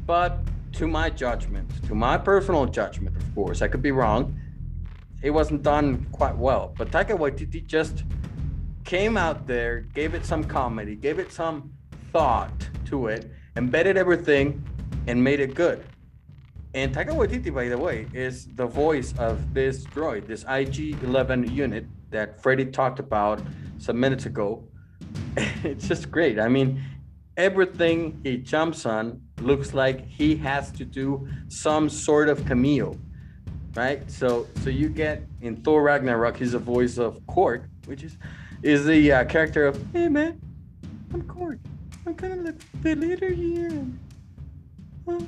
[0.06, 0.38] but
[0.78, 4.40] to my judgment, to my personal judgment, of course, I could be wrong.
[5.24, 8.04] It wasn't done quite well, but Taika Waititi just
[8.84, 11.74] came out there, gave it some comedy, gave it some
[12.12, 14.64] thought to it, embedded everything,
[15.08, 15.84] and made it good.
[16.76, 21.88] And Taika Waititi, by the way, is the voice of this droid, this IG-11 unit
[22.12, 23.42] that Freddie talked about
[23.80, 24.64] some minutes ago.
[25.64, 26.40] it's just great.
[26.40, 26.84] I mean,
[27.36, 32.98] everything he jumps on looks like he has to do some sort of cameo,
[33.76, 34.10] right?
[34.10, 38.18] So, so you get in Thor Ragnarok, he's the voice of Korg, which is
[38.64, 40.42] is the uh, character of Hey man,
[41.14, 41.60] I'm Korg.
[42.06, 43.86] I'm kind of like the leader here.
[45.06, 45.26] Well,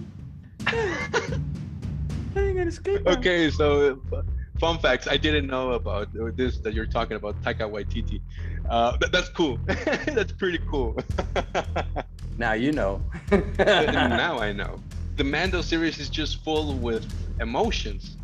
[0.65, 1.39] I
[2.35, 3.03] ain't gonna escape.
[3.03, 4.21] now." okay, so uh,
[4.59, 5.07] fun facts.
[5.07, 8.21] I didn't know about this that you're talking about Taika Waititi.
[8.69, 9.59] Uh, that, that's cool.
[9.67, 10.97] that's pretty cool.
[12.39, 13.03] Now you know.
[13.59, 14.79] now I know.
[15.17, 17.05] The Mando series is just full with
[17.41, 18.15] emotions.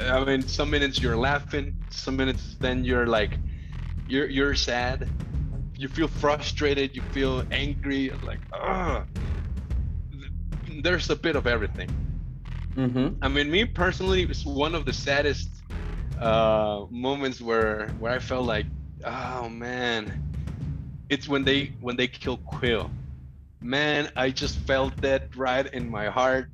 [0.00, 3.38] I mean, some minutes you're laughing, some minutes then you're like,
[4.08, 5.08] you're you're sad,
[5.76, 9.04] you feel frustrated, you feel angry, like, ah.
[10.82, 11.90] There's a bit of everything.
[12.74, 13.22] Mm-hmm.
[13.22, 15.48] I mean, me personally, it's one of the saddest
[16.20, 18.66] uh, moments where where I felt like,
[19.04, 20.10] oh man,
[21.08, 22.90] it's when they when they kill Quill.
[23.68, 26.48] Man, I just felt that right in my heart.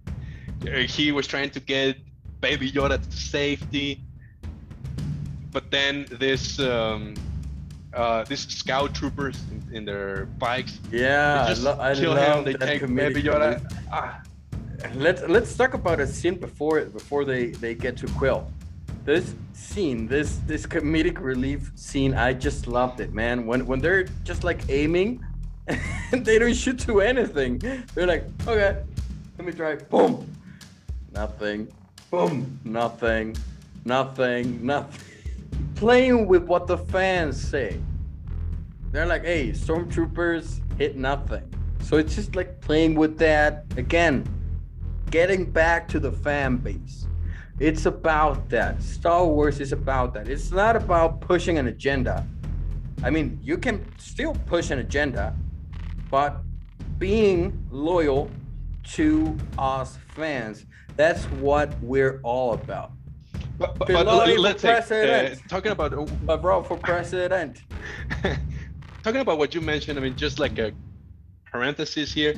[0.62, 1.96] Uh, He was trying to get
[2.40, 4.00] Baby Yoda to safety,
[5.50, 7.14] but then this um,
[7.92, 12.14] uh, these scout troopers in, in their bikes Yeah, I, they just lo- I kill
[12.14, 12.44] love him.
[12.44, 13.58] They take Baby Yoda.
[13.90, 14.22] Ah,
[14.94, 18.46] Let's let's talk about a scene before before they they get to Quill.
[19.04, 23.46] This scene, this this comedic relief scene, I just loved it, man.
[23.46, 25.24] When when they're just like aiming,
[25.66, 25.80] and
[26.24, 27.58] they don't shoot to anything.
[27.94, 28.82] They're like, okay,
[29.38, 29.76] let me try.
[29.76, 30.26] Boom,
[31.12, 31.68] nothing.
[32.10, 33.36] Boom, nothing,
[33.84, 35.00] nothing, nothing.
[35.76, 37.80] Playing with what the fans say.
[38.90, 41.48] They're like, hey, stormtroopers hit nothing.
[41.82, 44.24] So it's just like playing with that again,
[45.10, 47.06] getting back to the fan base.
[47.60, 48.82] It's about that.
[48.82, 50.28] Star Wars is about that.
[50.28, 52.26] It's not about pushing an agenda.
[53.02, 55.34] I mean, you can still push an agenda,
[56.10, 56.40] but
[56.98, 58.30] being loyal
[58.92, 62.92] to us fans, that's what we're all about.
[63.58, 65.92] but, but, but let's say, uh, talking about
[66.26, 67.62] But bro, for president.
[69.02, 70.72] talking about what you mentioned, I mean, just like a
[71.50, 72.34] parenthesis here,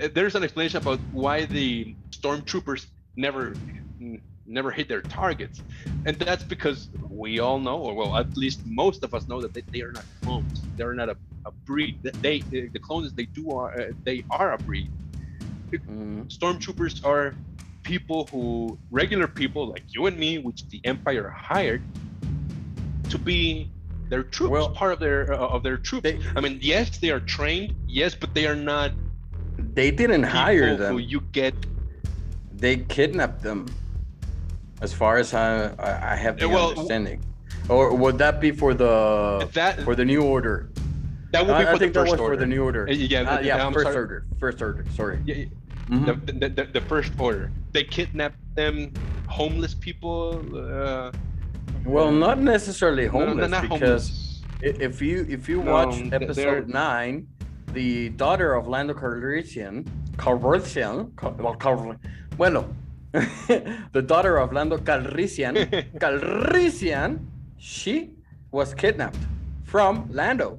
[0.00, 3.54] uh, there's an explanation about why the stormtroopers never
[4.46, 5.62] never hit their targets,
[6.06, 9.52] and that's because we all know, or well, at least most of us know that
[9.54, 10.62] they, they are not clones.
[10.76, 11.16] They're not a,
[11.46, 11.98] a breed.
[12.22, 14.90] They, they the clones they do are uh, they are a breed.
[15.72, 16.26] Mhm.
[16.36, 17.34] Stormtroopers are
[17.82, 21.82] people who regular people like you and me, which the Empire hired
[23.08, 23.70] to be
[24.08, 26.02] their troops, Well, part of their uh, of their troops.
[26.02, 28.90] they- I mean, yes, they are trained, yes, but they are not
[29.74, 30.92] They didn't hire them.
[30.94, 31.54] who you get.
[32.64, 33.60] they kidnapped them
[34.82, 35.44] as far as i
[36.12, 37.18] i, have the well, understanding
[37.74, 38.94] or would that be for the
[39.60, 40.56] That for the new order
[41.32, 42.34] that would be i, I for the first order.
[42.34, 43.96] for the new order Uh, yeah, Uh, yeah first sorry.
[43.96, 45.46] order first order sorry Yeah, yeah,
[45.90, 46.06] Mhm.
[46.06, 47.50] the, the, the, the first order.
[47.72, 48.92] They kidnapped them,
[49.26, 50.38] homeless people.
[50.54, 51.10] Uh,
[51.84, 54.42] well not necessarily no, no, homeless not because homeless.
[54.62, 57.26] If you if you No, watch episode nine,
[57.72, 59.74] the daughter of Lando Calrissian,
[60.16, 61.96] Calrissian, Cal- well, Cal-
[62.36, 62.62] bueno,
[63.96, 65.54] the daughter of Lando Calrissian,
[66.02, 67.18] Calrissian,
[67.58, 68.10] she
[68.52, 69.18] was kidnapped
[69.64, 70.58] from Lando.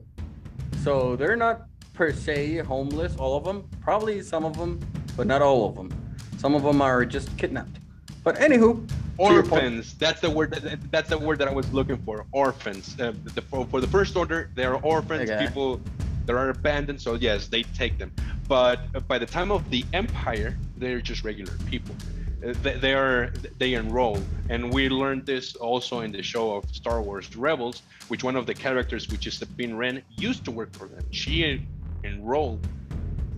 [0.84, 3.68] So they're not per se homeless, all of them.
[3.82, 4.80] Probably some of them,
[5.16, 5.92] but not all of them.
[6.38, 7.78] Some of them are just kidnapped.
[8.24, 11.54] But anywho, to your point- orphans that's the word that, that's the word that i
[11.54, 15.46] was looking for orphans uh, the, for, for the first order they're orphans Okay.
[15.46, 15.80] people
[16.26, 18.12] that are abandoned so yes they take them
[18.48, 21.94] but by the time of the empire they're just regular people
[22.42, 24.20] they, they are they enroll.
[24.50, 28.46] And we learned this also in the show of star wars rebels which one of
[28.46, 31.04] the characters which is sabine wren used to work for them.
[31.12, 31.66] She
[32.04, 32.68] enrolled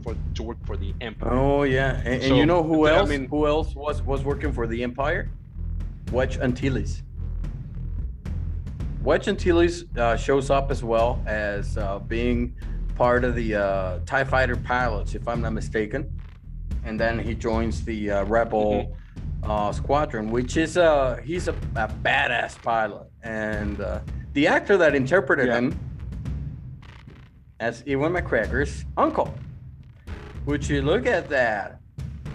[0.03, 1.31] for to work for the empire.
[1.31, 4.51] Oh yeah, and, and you know who else I mean- who else was was working
[4.51, 5.29] for the Empire?
[6.11, 7.01] Wedge Antilles.
[9.01, 12.55] Wedge Antilles uh, shows up as well as uh, being
[12.95, 16.09] part of the uh, Tie Fighter pilots, if I'm not mistaken,
[16.85, 18.95] and then he joins the uh, Rebel
[19.43, 23.99] uh, squadron, which is uh he's a, a badass pilot, and uh,
[24.33, 25.57] the actor that interpreted Yeah.
[25.57, 25.79] him
[27.59, 29.33] as Ewan McGregor's uncle.
[30.45, 31.79] Would you look at that?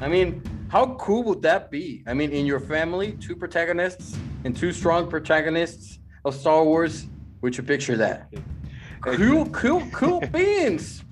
[0.01, 2.03] I mean, how cool would that be?
[2.07, 7.07] I mean, in your family, two protagonists and two strong protagonists of Star Wars.
[7.43, 8.33] Would you picture that?
[9.03, 11.05] Cool, cool, cool beans.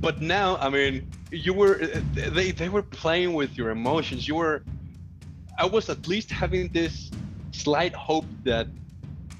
[0.00, 1.76] but now i mean you were
[2.14, 4.26] they they were playing with your emotions.
[4.26, 4.62] You were
[5.58, 7.10] i was at least having this
[7.50, 8.68] slight hope that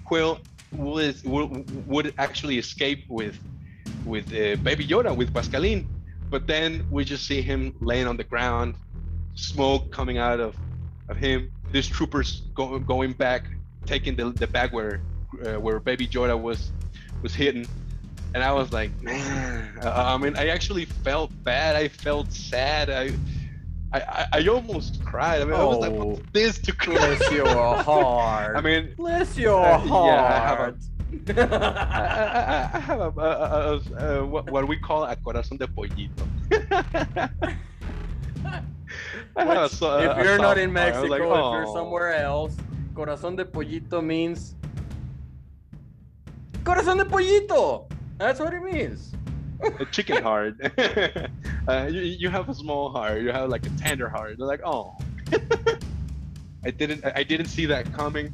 [0.04, 0.40] quill
[0.72, 3.38] was would, would actually escape with
[4.04, 5.86] with uh, baby yoda with pascaline.
[6.30, 8.74] But then we just see him laying on the ground
[9.34, 10.54] smoke coming out of
[11.08, 13.44] of him these troopers go, going back
[13.86, 15.00] taking the, the bag where
[15.44, 16.70] uh, where baby yoda was
[17.22, 17.66] was hidden
[18.34, 19.78] and I was like, man.
[19.82, 21.76] Uh, I mean, I actually felt bad.
[21.76, 22.90] I felt sad.
[22.90, 23.12] I,
[23.92, 25.40] I, I- I almost cried.
[25.40, 26.04] I mean, I was like, Oh.
[26.16, 26.94] what's this to cry?
[26.94, 27.48] Bless your
[27.82, 28.56] heart.
[28.56, 30.06] I mean, bless your Uh, heart.
[30.10, 34.76] yeah, I have I, I, I have a, a, a, a, a what, what we
[34.78, 36.26] call a corazón de pollito.
[39.36, 41.74] I have a Which, a- if you're not in Mexico, was like, if you're "Oh."
[41.74, 42.56] somewhere else,
[42.94, 44.54] corazón de pollito means
[46.64, 47.86] corazón de pollito.
[48.18, 49.12] That's what it means.
[49.78, 50.56] a chicken heart.
[51.68, 53.22] uh, you, you have a small heart.
[53.22, 54.38] You have like a tender heart.
[54.38, 54.96] They're like, oh.
[56.64, 57.04] I didn't.
[57.04, 58.32] I didn't see that coming.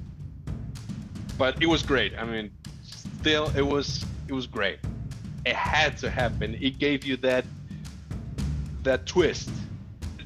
[1.37, 2.15] But it was great.
[2.19, 2.51] I mean,
[2.83, 4.05] still, it was.
[4.29, 4.79] It was great.
[5.45, 6.57] It had to happen.
[6.61, 7.45] It gave you that.
[8.83, 9.51] That twist.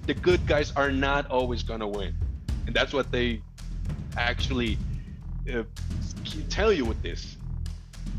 [0.06, 2.14] The good guys are not always gonna win,
[2.66, 3.42] and that's what they
[4.16, 4.78] actually
[5.52, 5.64] uh,
[6.48, 7.38] tell you with this.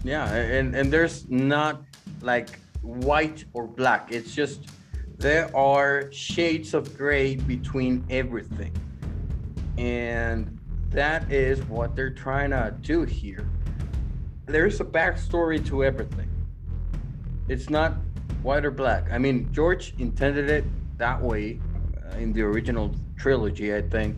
[0.03, 1.83] Yeah, and and there's not
[2.21, 4.11] like white or black.
[4.11, 4.69] It's just
[5.17, 8.71] there are shades of gray between everything.
[9.77, 10.57] And
[10.89, 13.49] that is what they're trying to do here.
[14.45, 16.29] There's a backstory to everything.
[17.49, 17.93] It's not
[18.41, 19.11] white or black.
[19.11, 20.65] I mean, George intended it
[20.97, 21.59] that way
[21.97, 24.17] uh, in the original trilogy, I think.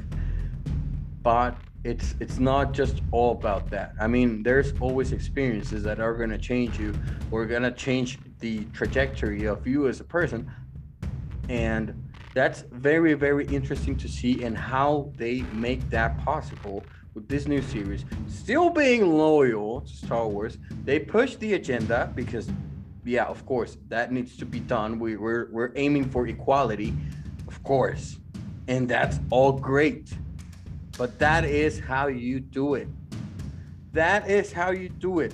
[1.23, 3.93] But it's it's not just all about that.
[3.99, 6.93] I mean, there's always experiences that are going to change you
[7.31, 10.51] or going to change the trajectory of you as a person.
[11.49, 17.47] And that's very very interesting to see and how they make that possible with this
[17.47, 18.05] new series.
[18.27, 22.49] Still being loyal to Star Wars, they push the agenda because
[23.03, 24.99] yeah, of course, that needs to be done.
[24.99, 26.93] We, we're we're aiming for equality,
[27.47, 28.19] of course,
[28.67, 30.13] and that's all great.
[30.97, 32.87] But that is how you do it.
[33.93, 35.33] That is how you do it.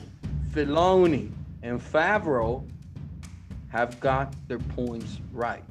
[0.52, 1.32] Filoni
[1.62, 2.68] and Favreau
[3.70, 5.64] have got their points right,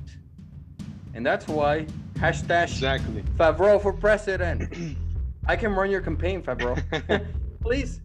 [1.14, 3.22] and that's why hashtag Exactly.
[3.37, 4.97] Favreau for president.
[5.47, 6.76] I can run your campaign, Favreau.
[7.61, 8.01] Please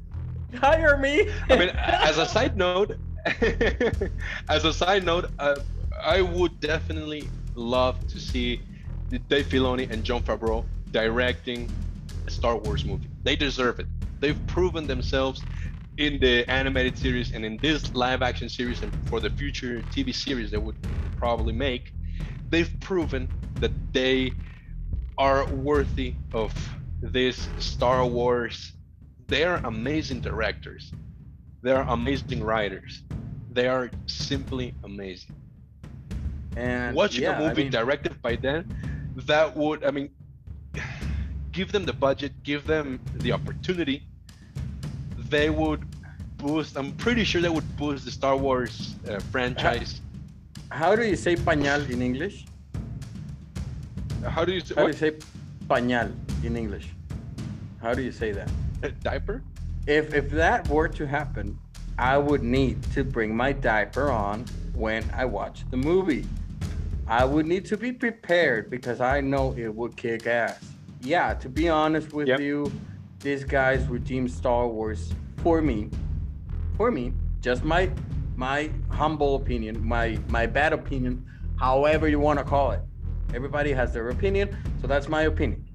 [0.55, 1.29] hire me.
[1.49, 2.97] I mean, as a side note,
[4.49, 5.57] as a side note, uh,
[6.01, 8.61] I would definitely love to see
[9.27, 11.69] Dave Filoni and Jon Favreau directing
[12.27, 13.09] a Star Wars movie.
[13.23, 13.87] They deserve it.
[14.19, 15.41] They've proven themselves
[15.97, 20.13] in the animated series and in this live action series and for the future TV
[20.13, 20.77] series they would
[21.17, 21.93] probably make.
[22.49, 24.33] They've proven that they
[25.17, 26.53] are worthy of
[27.01, 28.73] this Star Wars.
[29.27, 30.91] They are amazing directors.
[31.61, 33.03] They are amazing writers.
[33.51, 35.35] They are simply amazing.
[36.55, 38.67] and Watching yeah, a I movie mean, directed by them,
[39.25, 40.09] that would, I mean,
[41.51, 44.03] give them the budget, give them the opportunity.
[45.29, 45.83] They would
[46.37, 46.77] boost.
[46.77, 50.01] I'm pretty sure they would boost the Star Wars uh, franchise.
[50.69, 52.45] How do you say pañal in English?
[54.27, 55.13] How do you say, How do you say
[55.67, 56.11] pañal
[56.43, 56.89] in English?
[57.81, 58.49] How do you say that?
[59.03, 59.43] diaper?
[59.87, 61.57] If if that were to happen,
[61.97, 66.25] I would need to bring my diaper on when I watch the movie.
[67.07, 70.70] I would need to be prepared because I know it would kick ass.
[71.01, 72.39] Yeah, to be honest with Yep.
[72.39, 72.71] you,
[73.19, 75.89] these guys redeemed Star Wars for me.
[76.77, 77.89] For me, just my
[78.35, 81.25] my humble opinion, my my bad opinion,
[81.59, 82.81] however you want to call it.
[83.33, 85.65] Everybody has their opinion, so that's my opinion.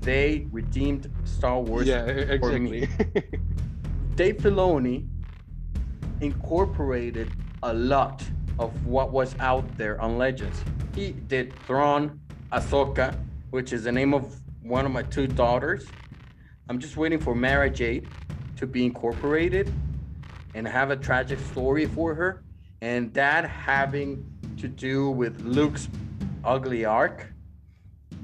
[0.00, 2.82] They redeemed Star Wars yeah, e- for me.
[2.82, 3.22] exactly.
[4.16, 5.06] Dave Filoni
[6.20, 7.30] incorporated
[7.62, 8.22] a lot
[8.58, 10.62] of what was out there on Legends.
[10.94, 12.20] He did Thrawn,
[12.52, 13.14] Ahsoka,
[13.50, 15.86] which is the name of one of my two daughters.
[16.68, 18.08] I'm just waiting for Mara Jade
[18.56, 19.72] to be incorporated
[20.54, 22.44] and have a tragic story for her.
[22.80, 24.24] And that having
[24.58, 25.88] to do with Luke's
[26.44, 27.32] ugly arc,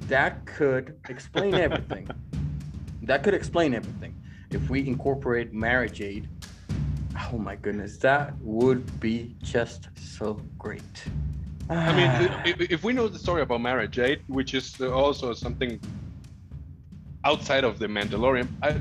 [0.02, 2.08] that could explain everything.
[3.02, 4.14] that could explain everything.
[4.50, 6.28] If we incorporate Mara Jade,
[7.32, 10.82] oh my goodness, that would be just so great.
[11.68, 15.80] I mean, if, if we know the story about Mara Jade, which is also something
[17.24, 18.72] outside of the Mandalorian, I,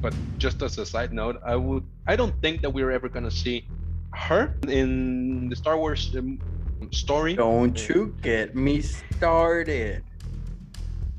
[0.00, 3.30] but just as a side note, I would, I don't think that we're ever gonna
[3.30, 3.66] see
[4.12, 6.40] her in the Star Wars um,
[6.90, 7.34] story.
[7.34, 10.02] Don't you get me started.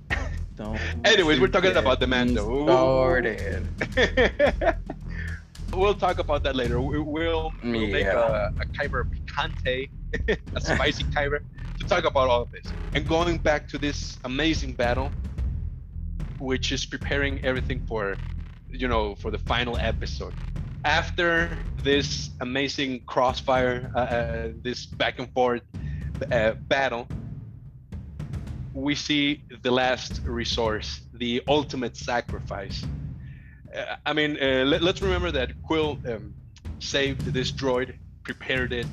[0.55, 2.66] Don't Anyways, we're talking about the me Mando.
[2.66, 3.68] Started.
[5.78, 6.82] we'll talk about that later.
[6.82, 8.18] We- We'll, we'll make Yeah.
[8.18, 9.90] a, a kyber picante,
[10.56, 11.40] a spicy kyber,
[11.80, 12.74] to talk about all of this.
[12.94, 15.12] And going back to this amazing battle,
[16.40, 18.18] which is preparing everything for,
[18.70, 20.34] you know, for the final episode.
[20.86, 25.64] After this amazing crossfire, uh, uh, this back and forth
[26.32, 27.08] uh, battle,
[28.74, 32.86] we see the last resource, the ultimate sacrifice.
[34.05, 36.34] I mean, uh, let, us remember that Quill um,
[36.80, 38.86] saved this droid, prepared it.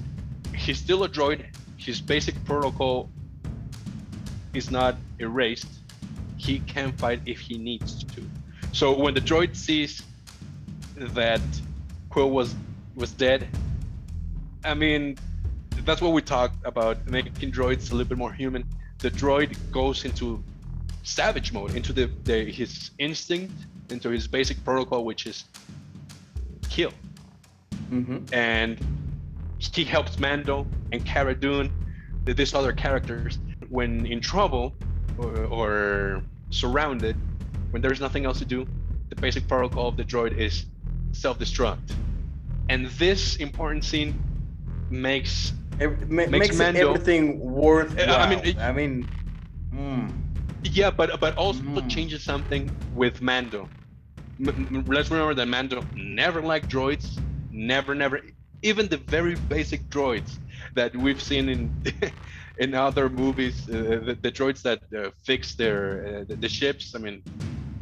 [0.54, 1.44] He's still a droid.
[1.76, 3.10] His basic protocol
[4.52, 5.68] is not erased.
[6.36, 8.22] He can fight if he needs to.
[8.72, 10.02] So when the droid sees
[10.96, 11.40] that
[12.10, 12.54] Quill was
[12.94, 13.48] was dead,
[14.64, 15.16] I mean,
[15.84, 18.64] that's what we talked about making droids a little bit more human.
[18.98, 20.42] The droid goes into
[21.02, 23.52] savage mode, into the, the his instinct,
[23.90, 25.44] into his basic protocol, which is
[26.70, 26.92] kill.
[27.88, 28.78] hmm And
[29.72, 31.70] he helps Mando and Cara Dune,
[32.26, 34.74] th- these other characters, when in trouble
[35.18, 37.16] or, or surrounded,
[37.70, 38.66] when there's nothing else to do,
[39.08, 40.66] the basic protocol of the droid is
[41.12, 41.78] self-destruct.
[42.68, 44.14] And this important scene
[44.90, 47.98] makes It ma- Makes makes, Mando- everything worth.
[47.98, 49.08] I mean, mean, it- I mean,
[49.74, 50.12] mm,
[50.64, 51.88] Yeah, but but also Mm.
[51.88, 53.68] changes something with Mando.
[54.40, 57.06] M- let's remember that Mando never liked droids,
[57.52, 58.20] never, never,
[58.62, 60.38] even the very basic droids
[60.74, 61.70] that we've seen in
[62.58, 63.72] in other movies, uh,
[64.06, 66.94] the, the droids that uh, fix their uh, the, the ships.
[66.94, 67.22] I mean,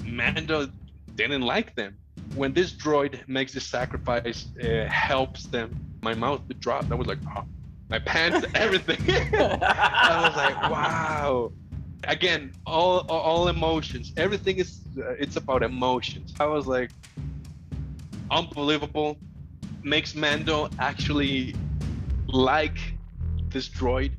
[0.05, 0.68] Mando
[1.14, 1.97] didn't like them.
[2.35, 5.68] When this droid makes this sacrifice, uh, helps them.
[6.03, 6.91] My mouth dropped.
[6.91, 7.45] I was like, oh,
[7.89, 9.01] my pants, everything.
[9.39, 11.53] I was like, wow.
[12.05, 14.13] Again, all all emotions.
[14.17, 16.35] Everything is uh, it's about emotions.
[16.41, 16.91] I was like,
[18.31, 19.19] unbelievable.
[19.83, 21.55] Makes Mando actually
[22.27, 22.79] like
[23.51, 24.13] this droid.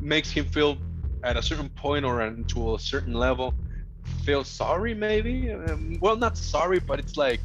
[0.00, 0.78] Makes him feel
[1.24, 2.18] at a certain point or
[2.48, 3.54] to a certain level
[4.24, 5.52] feel sorry maybe.
[5.52, 7.40] Um, well, not sorry, but it's like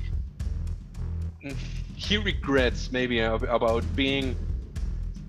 [1.43, 1.55] mm,
[1.95, 4.35] he regrets maybe about being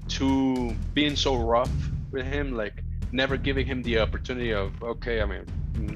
[0.08, 1.70] too being so rough
[2.10, 2.83] with him like
[3.14, 5.46] never giving him the opportunity of okay i mean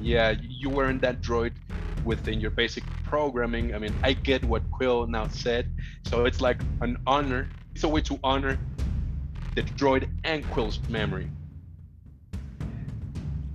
[0.00, 1.52] yeah you weren't that droid
[2.04, 3.74] within your basic programming.
[3.74, 5.70] I mean i get what quill now said.
[6.06, 8.58] So it's like an honor it's a way to honor
[9.54, 11.30] the droid and quill's memory.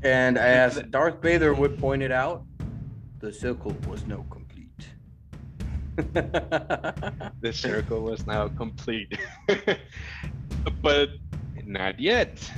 [0.03, 2.43] And as Darth Vader would point it out,
[3.19, 4.87] the circle was no complete.
[7.41, 9.17] the circle was now complete.
[10.81, 11.09] But
[11.65, 12.51] not yet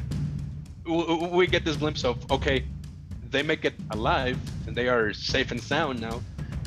[0.86, 2.63] we get this glimpse of okay
[3.31, 6.21] they make it alive and they are safe and sound now.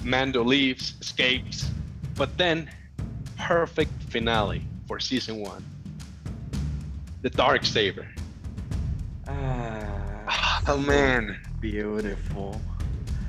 [0.04, 1.70] Mando leaves escapes
[2.16, 2.70] but then
[3.36, 5.64] perfect finale for season one.
[7.22, 8.06] The dark saber.
[9.26, 11.38] Ah, oh man.
[11.60, 12.60] beautiful.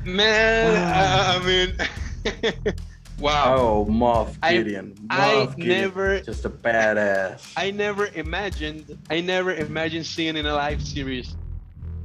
[0.05, 2.73] man I, I mean
[3.19, 3.55] Wow.
[3.57, 4.95] Oh, Moff Gideon.
[5.09, 5.81] I Moff Gideon.
[5.81, 7.53] never Just a badass.
[7.57, 11.35] I never imagined I never imagined seeing in a live series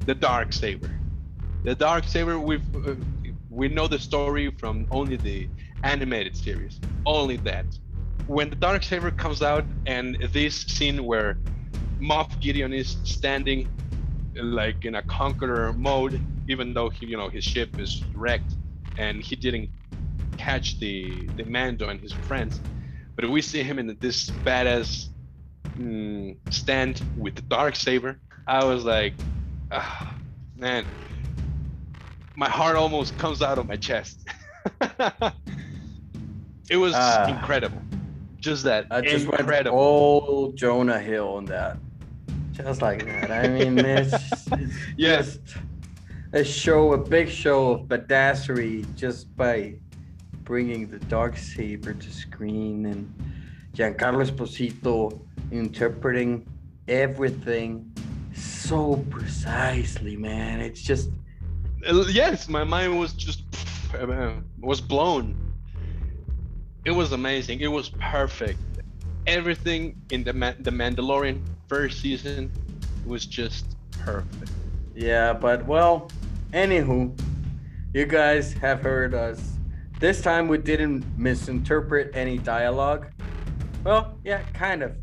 [0.06, 0.90] the dark saber.
[1.62, 2.94] The dark saber we uh,
[3.48, 5.48] we know the story from only the
[5.84, 6.80] animated series.
[7.06, 7.66] Only that.
[8.26, 11.38] When the dark saber comes out and this scene where
[12.00, 13.68] Moff Gideon is standing
[14.34, 18.52] like in a conqueror mode even though he you know his ship is wrecked
[18.98, 19.70] and he didn't
[20.36, 22.60] catch the the Mando and his friends
[23.16, 25.06] but we see him in this badass
[25.78, 28.18] mm, stand with the dark saber.
[28.46, 29.14] I was like,
[29.70, 30.16] ah,
[30.56, 30.84] man,
[32.36, 34.28] my heart almost comes out of my chest.
[36.68, 37.28] it was Ah.
[37.28, 37.80] incredible,
[38.40, 39.78] just that I just incredible.
[39.78, 41.76] all Jonah Hill on that.
[42.52, 43.30] Just like that.
[43.30, 45.36] I mean, it's, it's Yes.
[45.36, 45.56] just
[46.32, 49.74] a show, a big show of badassery just by
[50.44, 53.12] bringing the dark saber to screen and
[53.74, 55.20] Giancarlo Esposito
[55.50, 56.46] interpreting
[56.88, 57.90] everything
[58.34, 60.60] so precisely, man.
[60.60, 61.10] It's just
[62.10, 63.42] yes, my mind was just
[63.98, 65.36] uh, was blown.
[66.84, 67.60] It was amazing.
[67.60, 68.58] It was perfect.
[69.26, 72.50] Everything in the Ma- the Mandalorian first season
[73.06, 74.50] was just perfect.
[74.94, 76.10] Yeah, but well,
[76.52, 77.18] anywho,
[77.92, 79.53] you guys have heard us.
[80.04, 83.06] This time we didn't misinterpret any dialogue.
[83.84, 84.94] Well, yeah, kind of.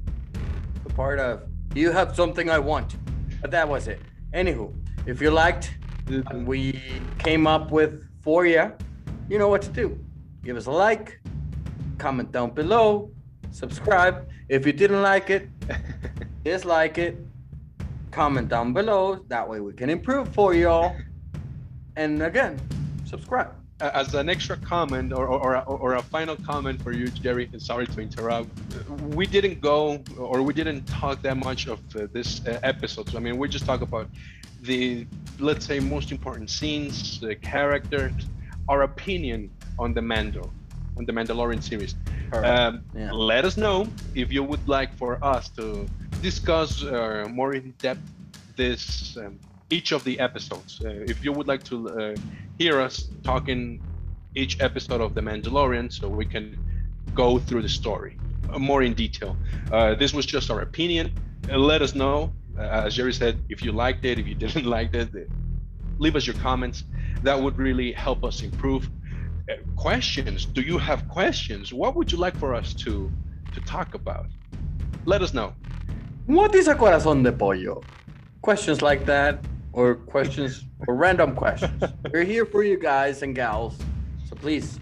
[0.84, 1.42] The part of
[1.74, 2.98] you have something I want,
[3.42, 4.00] but that was it.
[4.32, 4.72] Anywho,
[5.08, 5.76] if you liked
[6.08, 6.80] what we
[7.18, 8.74] came up with for you,
[9.28, 10.00] you know what to do.
[10.44, 11.20] Give us a like,
[11.98, 13.10] comment down below,
[13.50, 14.30] subscribe.
[14.50, 15.50] If you didn't like it,
[16.44, 17.18] dislike it,
[18.12, 19.26] comment down below.
[19.30, 20.96] That way we can improve for y'all.
[21.96, 22.60] And again,
[23.04, 23.61] subscribe.
[23.82, 27.88] As an extra comment or, or, or, a final comment for you, Jerry, and sorry
[27.88, 28.50] to interrupt,
[29.16, 33.10] we didn't go or we didn't talk that much of uh, this uh, episode.
[33.10, 34.08] So, I mean, we just talk about
[34.62, 35.08] the,
[35.40, 38.14] let's say, most important scenes, the characters,
[38.70, 40.52] our opinion on the Mando,
[40.98, 41.96] on the Mandalorian series.
[42.34, 43.12] Um, Yeah.
[43.12, 45.88] Let us know if you would like for us to
[46.22, 48.02] discuss uh, more in depth
[48.56, 49.40] this um,
[49.72, 50.82] each of the episodes.
[50.84, 52.16] Uh, if you would like to uh,
[52.58, 53.82] hear us talking
[54.36, 56.58] each episode of The Mandalorian, so we can
[57.14, 58.18] go through the story
[58.52, 59.38] uh, more in detail.
[59.72, 61.12] Uh, this was just our opinion.
[61.50, 62.32] Uh, let us know.
[62.58, 65.10] Uh, as Jerry said, if you liked it, if you didn't like it,
[66.00, 66.84] leave us your comments.
[67.24, 68.90] That would really help us improve.
[69.76, 70.46] Questions?
[70.46, 71.74] Do you have questions?
[71.74, 73.12] What would you like for us to
[73.54, 74.28] to talk about?
[75.06, 75.54] Let us know.
[76.26, 77.84] What is a corazón de pollo?
[78.42, 79.44] Questions like that,
[79.74, 81.84] or questions, or random questions.
[82.12, 83.78] We're here for you guys and gals.
[84.28, 84.80] So please,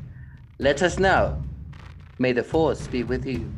[0.58, 1.42] let us know.
[2.18, 3.52] May the force be with you.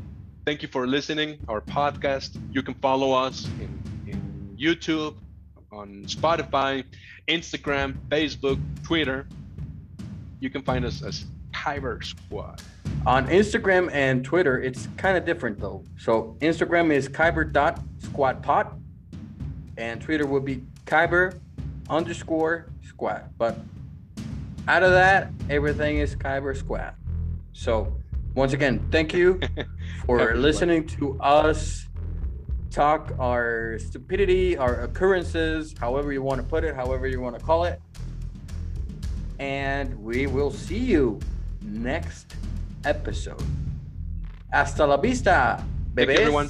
[0.45, 2.39] Thank you for listening our podcast.
[2.51, 5.15] You can follow us in, in YouTube,
[5.71, 6.84] on Spotify,
[7.27, 9.27] Instagram, Facebook, Twitter.
[10.39, 12.61] You can find us as Kyber Squad.
[13.05, 15.84] On Instagram and Twitter, it's kind of different though.
[15.97, 18.79] So Instagram is kyber.squadpod,
[19.77, 21.39] and Twitter would be kyber
[21.89, 23.29] underscore squad.
[23.37, 23.57] But
[24.67, 26.95] out of that, everything is kyber squad.
[27.53, 27.95] So
[28.35, 29.39] once again, thank you
[30.05, 31.87] for listening to us
[32.69, 37.43] talk our stupidity, our occurrences, however you want to put it, however you want to
[37.43, 37.81] call it.
[39.39, 41.19] And we will see you
[41.61, 42.35] next
[42.85, 43.43] episode.
[44.51, 45.63] Hasta la vista,
[45.97, 46.49] you, everyone.